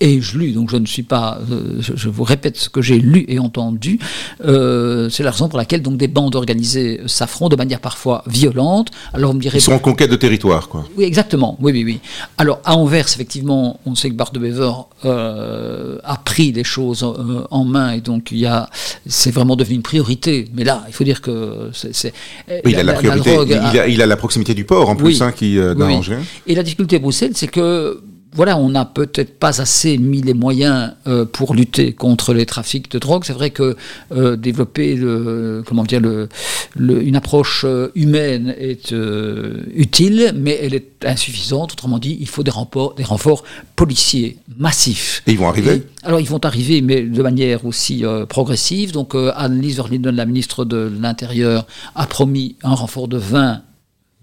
et 0.00 0.20
je 0.20 0.38
lu, 0.38 0.52
donc 0.52 0.70
je 0.70 0.76
ne 0.76 0.86
suis 0.86 1.02
pas, 1.02 1.38
euh, 1.50 1.80
je, 1.80 2.08
vous 2.08 2.22
répète 2.22 2.56
ce 2.56 2.68
que 2.68 2.82
j'ai 2.82 2.98
lu 2.98 3.24
et 3.28 3.38
entendu, 3.38 3.98
euh, 4.44 5.08
c'est 5.10 5.22
la 5.22 5.30
raison 5.30 5.48
pour 5.48 5.58
laquelle 5.58 5.82
donc 5.82 5.96
des 5.96 6.08
bandes 6.08 6.36
organisées 6.36 7.00
s'affrontent 7.06 7.54
de 7.54 7.56
manière 7.56 7.80
parfois 7.80 8.22
violente. 8.26 8.90
Alors 9.12 9.32
on 9.32 9.34
me 9.34 9.40
dirait... 9.40 9.58
Ils 9.58 9.62
sont 9.62 9.72
en 9.72 9.78
conquête 9.78 10.10
de 10.10 10.16
territoire, 10.16 10.68
quoi. 10.68 10.84
Oui, 10.96 11.04
exactement, 11.04 11.56
oui, 11.60 11.72
oui, 11.72 11.84
oui. 11.84 12.00
Alors 12.36 12.60
à 12.64 12.76
Anvers, 12.76 13.06
effectivement, 13.06 13.80
on 13.86 13.94
sait 13.94 14.10
que 14.10 14.14
Bart 14.14 14.32
de 14.32 14.38
Bever 14.38 14.72
euh, 15.04 15.98
a 16.04 16.16
pris 16.16 16.52
les 16.52 16.64
choses 16.64 17.04
en 17.50 17.64
main 17.64 17.92
et 17.92 18.00
donc 18.00 18.30
il 18.30 18.38
y 18.38 18.46
a, 18.46 18.68
c'est 19.06 19.30
vraiment 19.32 19.56
devenu 19.56 19.76
une 19.76 19.82
priorité. 19.82 20.46
Mais 20.54 20.64
là, 20.64 20.84
il 20.86 20.94
faut 20.94 21.04
dire 21.04 21.20
que 21.20 21.70
c'est... 21.72 22.12
Oui, 22.48 22.72
il 22.72 22.76
a 22.76 22.82
la, 22.82 22.92
priorité, 22.94 23.36
il, 23.88 24.02
a, 24.02 24.06
la 24.06 24.16
proximité 24.16 24.54
du 24.54 24.64
port 24.64 24.88
en 24.88 24.96
plus, 24.96 25.22
hein, 25.22 25.32
qui 25.32 25.58
euh, 25.58 25.74
oui, 25.76 26.00
Et 26.46 26.54
la 26.54 26.62
difficulté 26.62 26.96
à 26.96 26.98
Bruxelles, 26.98 27.32
c'est 27.34 27.48
que 27.48 28.00
voilà, 28.34 28.58
on 28.58 28.68
n'a 28.68 28.84
peut-être 28.84 29.38
pas 29.38 29.60
assez 29.60 29.96
mis 29.96 30.20
les 30.20 30.34
moyens 30.34 30.92
euh, 31.06 31.24
pour 31.24 31.54
lutter 31.54 31.92
contre 31.92 32.34
les 32.34 32.46
trafics 32.46 32.90
de 32.90 32.98
drogue. 32.98 33.24
C'est 33.24 33.32
vrai 33.32 33.50
que 33.50 33.76
euh, 34.12 34.36
développer 34.36 34.94
le, 34.96 35.62
comment 35.66 35.84
dire, 35.84 36.00
le, 36.00 36.28
une 36.78 37.16
approche 37.16 37.64
euh, 37.64 37.90
humaine 37.94 38.54
est 38.58 38.94
utile, 39.74 40.32
mais 40.36 40.58
elle 40.62 40.74
est 40.74 41.04
insuffisante. 41.04 41.72
Autrement 41.72 41.98
dit, 41.98 42.18
il 42.20 42.28
faut 42.28 42.42
des 42.42 42.50
renforts, 42.50 42.94
des 42.94 43.04
renforts 43.04 43.44
policiers 43.76 44.38
massifs. 44.58 45.22
Et 45.26 45.32
ils 45.32 45.38
vont 45.38 45.48
arriver? 45.48 45.82
Alors, 46.02 46.20
ils 46.20 46.28
vont 46.28 46.44
arriver, 46.44 46.80
mais 46.82 47.02
de 47.02 47.22
manière 47.22 47.64
aussi 47.64 48.04
progressive. 48.28 48.92
Donc, 48.92 49.14
Anne-Lise 49.14 49.82
la 49.90 50.26
ministre 50.26 50.64
de 50.64 50.90
l'Intérieur, 51.00 51.66
a 51.94 52.06
promis 52.06 52.56
un 52.62 52.74
renfort 52.74 53.08
de 53.08 53.16
20 53.16 53.62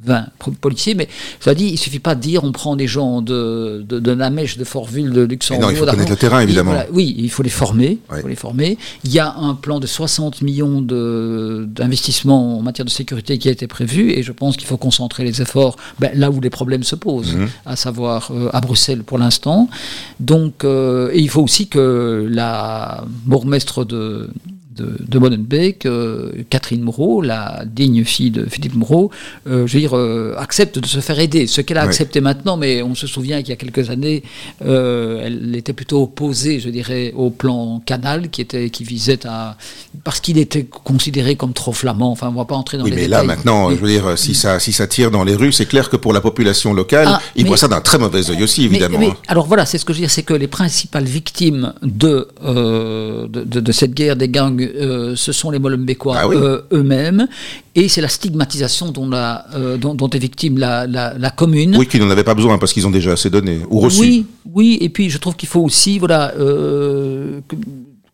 20 0.03 0.25
policiers, 0.59 0.93
mais 0.93 1.07
ça 1.39 1.55
dit, 1.55 1.67
il 1.67 1.77
suffit 1.77 1.99
pas 1.99 2.15
de 2.15 2.19
dire 2.19 2.43
on 2.43 2.51
prend 2.51 2.75
des 2.75 2.87
gens 2.87 3.21
de, 3.21 3.83
de, 3.87 3.99
de 3.99 4.13
Namèche, 4.13 4.57
de 4.57 4.65
Fortville, 4.65 5.11
de 5.11 5.21
Luxembourg. 5.21 5.63
non, 5.63 5.69
il 5.69 5.77
faut 5.77 5.85
connaître 5.85 6.09
le 6.09 6.17
terrain, 6.17 6.41
évidemment. 6.41 6.75
oui, 6.91 7.15
il 7.17 7.29
faut 7.31 7.43
les 7.43 7.49
former. 7.49 7.99
Il 8.13 8.21
faut 8.21 8.27
les 8.27 8.35
former. 8.35 8.77
Il 9.05 9.13
y 9.13 9.19
a 9.19 9.33
un 9.33 9.55
plan 9.55 9.79
de 9.79 9.87
60 9.87 10.41
millions 10.41 10.81
d'investissements 10.81 12.59
en 12.59 12.61
matière 12.61 12.85
de 12.85 12.89
sécurité 12.89 13.37
qui 13.37 13.47
a 13.47 13.51
été 13.51 13.67
prévu, 13.67 14.11
et 14.11 14.21
je 14.21 14.33
pense 14.33 14.57
qu'il 14.57 14.67
faut 14.67 14.77
concentrer 14.77 15.23
les 15.23 15.41
efforts 15.41 15.77
ben, 15.99 16.11
là 16.13 16.29
où 16.29 16.41
les 16.41 16.49
problèmes 16.49 16.83
se 16.83 16.95
posent, 16.95 17.35
mhm. 17.35 17.47
à 17.65 17.77
savoir 17.77 18.31
euh, 18.31 18.49
à 18.51 18.59
Bruxelles 18.59 19.03
pour 19.03 19.17
l'instant. 19.17 19.69
Donc, 20.19 20.65
euh, 20.65 21.09
et 21.13 21.19
il 21.19 21.29
faut 21.29 21.41
aussi 21.41 21.67
que 21.67 22.27
la 22.29 23.05
bourgmestre 23.25 23.85
de 23.85 24.29
de, 24.75 24.97
de 24.99 25.19
Molenbeek, 25.19 25.85
euh, 25.85 26.31
Catherine 26.49 26.81
Moreau, 26.81 27.21
la 27.21 27.63
digne 27.65 28.03
fille 28.03 28.31
de 28.31 28.45
Philippe 28.45 28.75
Moreau, 28.75 29.11
euh, 29.47 29.65
je 29.67 29.73
veux 29.73 29.79
dire, 29.79 29.95
euh, 29.95 30.35
accepte 30.37 30.79
de 30.79 30.85
se 30.85 30.99
faire 30.99 31.19
aider. 31.19 31.47
Ce 31.47 31.61
qu'elle 31.61 31.77
a 31.77 31.83
accepté 31.83 32.21
maintenant, 32.21 32.57
mais 32.57 32.83
on 32.83 32.95
se 32.95 33.07
souvient 33.07 33.39
qu'il 33.39 33.49
y 33.49 33.53
a 33.53 33.55
quelques 33.55 33.89
années, 33.89 34.23
elle 34.61 35.55
était 35.55 35.73
plutôt 35.73 36.03
opposée, 36.03 36.59
je 36.59 36.69
dirais, 36.69 37.13
au 37.15 37.29
plan 37.29 37.81
Canal, 37.85 38.29
qui, 38.29 38.41
était, 38.41 38.69
qui 38.69 38.83
visait 38.83 39.25
à... 39.25 39.57
parce 40.03 40.19
qu'il 40.19 40.37
était 40.37 40.63
considéré 40.63 41.35
comme 41.35 41.53
trop 41.53 41.73
flamand. 41.73 42.11
Enfin, 42.11 42.27
on 42.27 42.33
ne 42.33 42.37
va 42.37 42.45
pas 42.45 42.55
entrer 42.55 42.77
dans 42.77 42.83
oui, 42.83 42.91
les 42.91 42.95
mais 42.97 43.07
là, 43.07 43.23
maintenant, 43.23 43.69
je 43.69 43.75
veux 43.75 43.87
dire, 43.87 44.17
si 44.17 44.35
ça, 44.35 44.59
si 44.59 44.73
ça 44.73 44.87
tire 44.87 45.11
dans 45.11 45.23
les 45.23 45.35
rues, 45.35 45.51
c'est 45.51 45.65
clair 45.65 45.89
que 45.89 45.95
pour 45.95 46.13
la 46.13 46.21
population 46.21 46.73
locale, 46.73 47.07
ah, 47.09 47.21
ils 47.35 47.45
voient 47.45 47.57
ça 47.57 47.67
d'un 47.67 47.81
très 47.81 47.97
mauvais 47.97 48.29
œil 48.29 48.43
aussi, 48.43 48.65
évidemment. 48.65 48.99
Mais, 48.99 49.09
alors 49.27 49.45
voilà, 49.45 49.65
c'est 49.65 49.77
ce 49.77 49.85
que 49.85 49.93
je 49.93 49.99
veux 49.99 50.03
dire, 50.03 50.11
c'est 50.11 50.23
que 50.23 50.33
les 50.33 50.47
principales 50.47 51.05
victimes 51.05 51.73
de, 51.81 52.27
de, 52.43 53.27
de, 53.43 53.71
cette 53.71 53.93
guerre 53.93 54.15
des 54.15 54.29
gangs 54.29 54.64
euh, 54.75 55.15
ce 55.15 55.31
sont 55.31 55.51
les 55.51 55.59
Molenbeekois 55.59 56.17
ah 56.17 56.27
euh, 56.27 56.61
eux-mêmes, 56.71 57.27
et 57.75 57.87
c'est 57.87 58.01
la 58.01 58.07
stigmatisation 58.07 58.91
dont, 58.91 59.09
la, 59.09 59.45
euh, 59.55 59.77
dont, 59.77 59.95
dont, 59.95 60.09
est 60.09 60.19
victime 60.19 60.57
la, 60.57 60.87
la, 60.87 61.29
commune. 61.29 61.75
Oui, 61.77 61.87
qui 61.87 61.99
n'en 61.99 62.09
avait 62.09 62.23
pas 62.23 62.35
besoin 62.35 62.57
parce 62.57 62.73
qu'ils 62.73 62.87
ont 62.87 62.91
déjà 62.91 63.13
assez 63.13 63.29
donné 63.29 63.59
ou 63.69 63.79
reçu. 63.79 63.99
Oui, 63.99 64.25
oui, 64.53 64.77
et 64.81 64.89
puis 64.89 65.09
je 65.09 65.17
trouve 65.17 65.35
qu'il 65.35 65.49
faut 65.49 65.61
aussi, 65.61 65.99
voilà, 65.99 66.33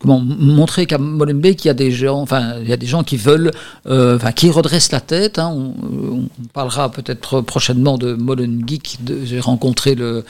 comment 0.01 0.19
montrer 0.19 0.85
qu'à 0.85 0.97
Molenbeek 0.97 1.63
il 1.63 1.67
y 1.67 1.71
a 1.71 1.73
des 1.73 1.91
gens, 1.91 2.21
enfin 2.21 2.55
il 2.61 2.69
y 2.69 2.73
a 2.73 2.77
des 2.77 2.87
gens 2.87 3.03
qui 3.03 3.17
veulent, 3.17 3.51
euh, 3.87 4.15
enfin 4.15 4.31
qui 4.31 4.49
redressent 4.49 4.91
la 4.91 4.99
tête. 4.99 5.39
Hein. 5.39 5.51
On, 5.53 5.73
on, 6.13 6.27
parlera 6.53 6.91
peut-être 6.91 7.41
prochainement 7.41 7.97
de 7.97 8.13
Molengeek. 8.13 8.97
J'ai 9.23 9.39
rencontré 9.39 9.95
le 9.95 10.23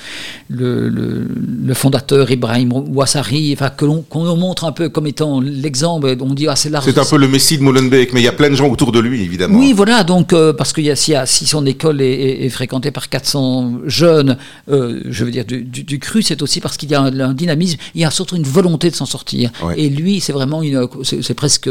le, 0.50 0.90
le, 0.90 1.28
le, 1.64 1.74
fondateur 1.74 2.30
Ibrahim 2.30 2.74
Ouassari, 2.74 3.54
enfin 3.54 3.70
que 3.70 3.86
l'on 3.86 4.02
qu'on 4.02 4.36
montre 4.36 4.66
un 4.66 4.72
peu 4.72 4.90
comme 4.90 5.08
étant 5.08 5.40
l'exemple. 5.40 6.16
On 6.20 6.34
dit 6.34 6.48
ah 6.48 6.56
c'est 6.56 6.72
C'est 6.82 6.98
un 6.98 7.06
peu 7.06 7.18
le 7.18 7.28
messie 7.28 7.58
de 7.58 7.64
Molenbeek, 7.64 8.14
mais 8.14 8.22
il 8.22 8.26
y 8.26 8.28
a 8.28 8.34
plein 8.34 8.50
de 8.50 8.56
gens 8.56 8.68
autour 8.68 8.92
de 8.92 9.00
lui 9.00 9.24
évidemment. 9.24 9.58
Oui, 9.60 9.74
voilà. 9.74 10.04
Donc 10.04 10.34
euh, 10.34 10.54
parce 10.54 10.74
qu'il 10.74 10.84
y 10.84 10.92
a 10.92 10.96
si, 10.96 11.14
si, 11.26 11.46
son 11.46 11.66
école 11.66 12.02
est, 12.02 12.46
est, 12.46 12.50
fréquentée 12.50 12.92
par 12.92 13.10
400 13.10 13.80
jeunes, 13.86 14.38
euh, 14.70 15.02
je 15.10 15.24
veux 15.26 15.32
dire 15.32 15.46
du, 15.46 15.64
du, 15.64 15.84
du 15.84 16.00
cru, 16.00 16.22
c'est 16.22 16.42
aussi 16.42 16.60
parce 16.60 16.78
qu'il 16.78 16.90
y 16.92 16.96
a 16.96 17.02
un, 17.02 17.20
un 17.20 17.34
dynamisme, 17.34 17.78
il 17.96 18.02
y 18.02 18.06
a 18.06 18.12
surtout 18.12 18.36
une 18.36 18.44
volonté 18.44 18.90
de 18.90 18.96
s'en 18.96 19.06
sortir. 19.06 19.50
Et 19.76 19.90
lui, 19.90 20.20
c'est 20.20 20.34
vraiment 20.34 20.62
une, 20.62 20.88
c'est 21.04 21.34
presque, 21.34 21.70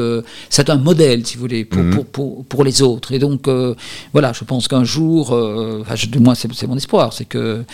c'est 0.48 0.70
un 0.70 0.76
modèle, 0.76 1.26
si 1.26 1.37
vous 1.37 1.42
voulez, 1.42 1.64
pour, 1.64 1.83
mhm. 1.83 2.05
pour, 2.05 2.44
pour, 2.44 2.64
les 2.64 2.83
autres. 2.83 3.12
Et 3.12 3.18
donc, 3.18 3.48
euh, 3.48 3.74
voilà, 4.12 4.33
je 4.33 4.44
pense 4.44 4.68
qu'un 4.68 4.85
jour, 4.85 5.33
euh, 5.33 5.83
enfin, 5.83 5.94
du 6.11 6.18
moins, 6.18 6.35
c'est 6.35 6.66
mon 6.66 6.76
espoir, 6.76 7.12
c'est 7.12 7.24
que 7.24 7.64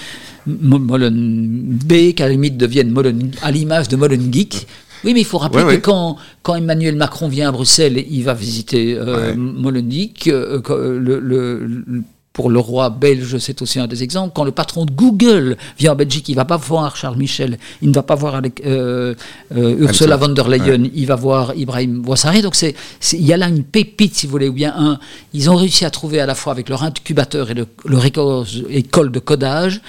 Molenbeek, 0.46 2.20
à 2.20 2.26
la 2.26 2.32
limite, 2.32 2.56
devienne 2.56 2.90
Molen, 2.90 3.32
à 3.42 3.50
l'image 3.50 3.88
de 3.88 3.96
Molengeek. 3.96 4.66
Oui, 5.04 5.12
mais 5.12 5.20
il 5.20 5.26
faut 5.26 5.38
rappeler 5.38 5.62
que 5.76 5.82
Quand, 5.82 6.16
quand 6.42 6.54
Emmanuel 6.54 6.96
Macron 6.96 7.28
vient 7.28 7.48
à 7.48 7.52
Bruxelles, 7.52 8.04
il 8.10 8.22
va 8.22 8.34
visiter 8.34 8.96
euh, 8.96 9.34
Molenbeek, 9.36 10.28
euh, 10.28 10.60
le, 10.98 11.20
le 11.20 12.02
pour 12.36 12.50
le 12.50 12.58
roi 12.58 12.90
belge, 12.90 13.38
c'est 13.38 13.62
aussi 13.62 13.80
un 13.80 13.86
des 13.86 14.02
exemples. 14.02 14.32
Quand 14.34 14.44
le 14.44 14.50
patron 14.50 14.84
de 14.84 14.90
Google 14.90 15.56
vient 15.78 15.92
en 15.92 15.94
Belgique, 15.96 16.28
il 16.28 16.32
ne 16.32 16.36
va 16.36 16.44
pas 16.44 16.58
voir 16.58 16.94
Charles 16.94 17.16
Michel, 17.16 17.58
il 17.80 17.88
ne 17.88 17.94
va 17.94 18.02
pas 18.02 18.14
voir 18.14 18.42
euh, 18.66 19.14
euh, 19.56 19.76
Ursula 19.78 20.18
von 20.18 20.28
der 20.28 20.46
Leyen, 20.46 20.90
il 20.94 21.06
va 21.06 21.14
voir 21.14 21.54
Ibrahim 21.56 22.02
Bouassari. 22.02 22.42
Donc 22.42 22.54
il 22.60 23.24
y 23.24 23.32
a 23.32 23.38
là 23.38 23.48
une 23.48 23.64
pépite, 23.64 24.14
si 24.16 24.26
vous 24.26 24.32
voulez, 24.32 24.50
ou 24.50 24.52
bien 24.52 24.74
un. 24.76 24.98
Ils 25.32 25.48
ont 25.48 25.56
réussi 25.56 25.86
à 25.86 25.90
trouver 25.90 26.20
à 26.20 26.26
la 26.26 26.34
fois 26.34 26.52
avec 26.52 26.68
leur 26.68 26.82
incubateur 26.82 27.50
et 27.50 27.54
le, 27.54 27.66
leur 27.86 28.04
école 28.04 29.12
de 29.12 29.18
codage 29.18 29.80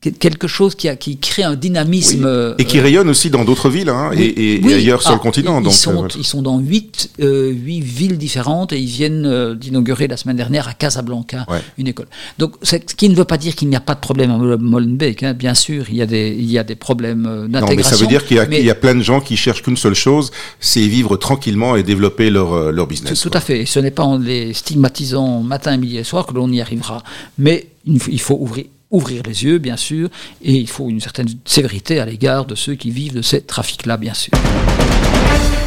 quelque 0.00 0.48
chose 0.48 0.74
qui, 0.74 0.88
a, 0.88 0.96
qui 0.96 1.18
crée 1.18 1.42
un 1.42 1.54
dynamisme. 1.54 2.54
Et 2.58 2.64
qui 2.64 2.80
rayonne 2.80 3.08
aussi 3.08 3.30
dans 3.30 3.44
d'autres 3.44 3.68
villes 3.68 3.88
hein, 3.88 4.10
et, 4.16 4.60
ailleurs 4.64 5.02
sur 5.02 5.12
le 5.12 5.16
ah, 5.16 5.22
continent. 5.22 5.60
Ils, 5.60 5.64
donc, 5.64 5.72
sont, 5.72 6.04
euh, 6.04 6.08
ils 6.16 6.26
sont 6.26 6.42
dans 6.42 6.58
huit, 6.58 7.10
euh, 7.20 7.52
villes 7.54 8.18
différentes 8.18 8.72
et 8.72 8.78
ils 8.78 8.86
viennent 8.86 9.26
euh, 9.26 9.54
d'inaugurer 9.54 10.08
la 10.08 10.16
semaine 10.16 10.36
dernière 10.36 10.68
à 10.68 10.74
Casablanca 10.74 11.46
une 11.76 11.87
école. 11.88 12.06
Donc, 12.38 12.54
ce 12.62 12.76
qui 12.76 13.08
ne 13.08 13.14
veut 13.14 13.24
pas 13.24 13.38
dire 13.38 13.54
qu'il 13.54 13.68
n'y 13.68 13.76
a 13.76 13.80
pas 13.80 13.94
de 13.94 14.00
problème 14.00 14.30
à 14.30 14.36
Molenbeek. 14.36 15.22
Hein. 15.22 15.34
Bien 15.34 15.54
sûr, 15.54 15.86
il 15.88 15.96
y 15.96 16.02
a 16.02 16.06
des, 16.06 16.34
il 16.38 16.50
y 16.50 16.58
a 16.58 16.64
des 16.64 16.76
problèmes 16.76 17.22
d'intégration. 17.48 17.68
Non, 17.68 17.76
mais 17.76 17.82
ça 17.82 17.96
veut 17.96 18.06
dire 18.06 18.24
qu'il 18.24 18.36
y, 18.36 18.64
y, 18.64 18.70
a 18.70 18.74
plein 18.74 18.94
de 18.94 19.02
gens 19.02 19.20
qui 19.20 19.36
cherchent 19.36 19.62
qu'une 19.62 19.76
seule 19.76 19.94
chose, 19.94 20.30
c'est 20.60 20.86
vivre 20.86 21.16
tranquillement 21.16 21.76
et 21.76 21.82
développer 21.82 22.30
leur, 22.30 22.72
leur 22.72 22.86
business. 22.86 23.20
Tout, 23.20 23.30
tout 23.30 23.36
à 23.36 23.40
fait. 23.40 23.64
Ce 23.66 23.78
n'est 23.80 23.90
pas 23.90 24.04
en 24.04 24.18
les 24.18 24.52
stigmatisant 24.52 25.42
matin, 25.42 25.76
midi 25.76 25.98
et 25.98 26.04
soir 26.04 26.26
que 26.26 26.34
l'on 26.34 26.50
y 26.50 26.60
arrivera. 26.60 27.02
Mais 27.38 27.66
il 27.86 28.20
faut 28.20 28.38
ouvrir 28.40 28.66
ouvrir 28.90 29.22
les 29.26 29.44
yeux, 29.44 29.58
bien 29.58 29.76
sûr, 29.76 30.08
et 30.42 30.52
il 30.52 30.68
faut 30.68 30.88
une 30.88 31.00
certaine 31.00 31.28
sévérité 31.44 32.00
à 32.00 32.06
l'égard 32.06 32.46
de 32.46 32.54
ceux 32.54 32.74
qui 32.74 32.90
vivent 32.90 33.14
de 33.14 33.22
ces 33.22 33.42
trafics-là, 33.42 33.96
bien 33.96 34.14
sûr. 34.14 34.32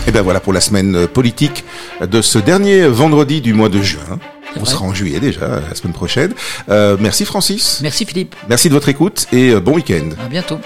Et 0.08 0.12
bien 0.12 0.24
voilà 0.24 0.40
pour 0.40 0.54
la 0.54 0.62
semaine 0.62 1.08
politique 1.08 1.64
de 2.02 2.22
ce 2.22 2.40
dernier 2.40 2.88
vendredi 2.88 3.42
du 3.42 3.54
mois 3.54 3.70
de 3.70 3.82
juin. 3.82 4.20
On 4.60 4.66
sera 4.66 4.86
en 4.86 4.94
juillet 4.94 5.20
déjà, 5.20 5.62
la 5.68 5.76
semaine 5.76 5.94
prochaine. 5.94 6.34
Euh, 6.70 6.98
merci 7.00 7.26
Francis. 7.26 7.80
Merci 7.82 8.06
Philippe. 8.06 8.36
Merci 8.50 8.70
de 8.70 8.74
votre 8.74 8.90
écoute 8.90 9.28
et 9.32 9.52
euh, 9.52 9.60
bon 9.60 9.76
week-end. 9.76 10.10
À 10.24 10.28
bientôt. 10.28 10.60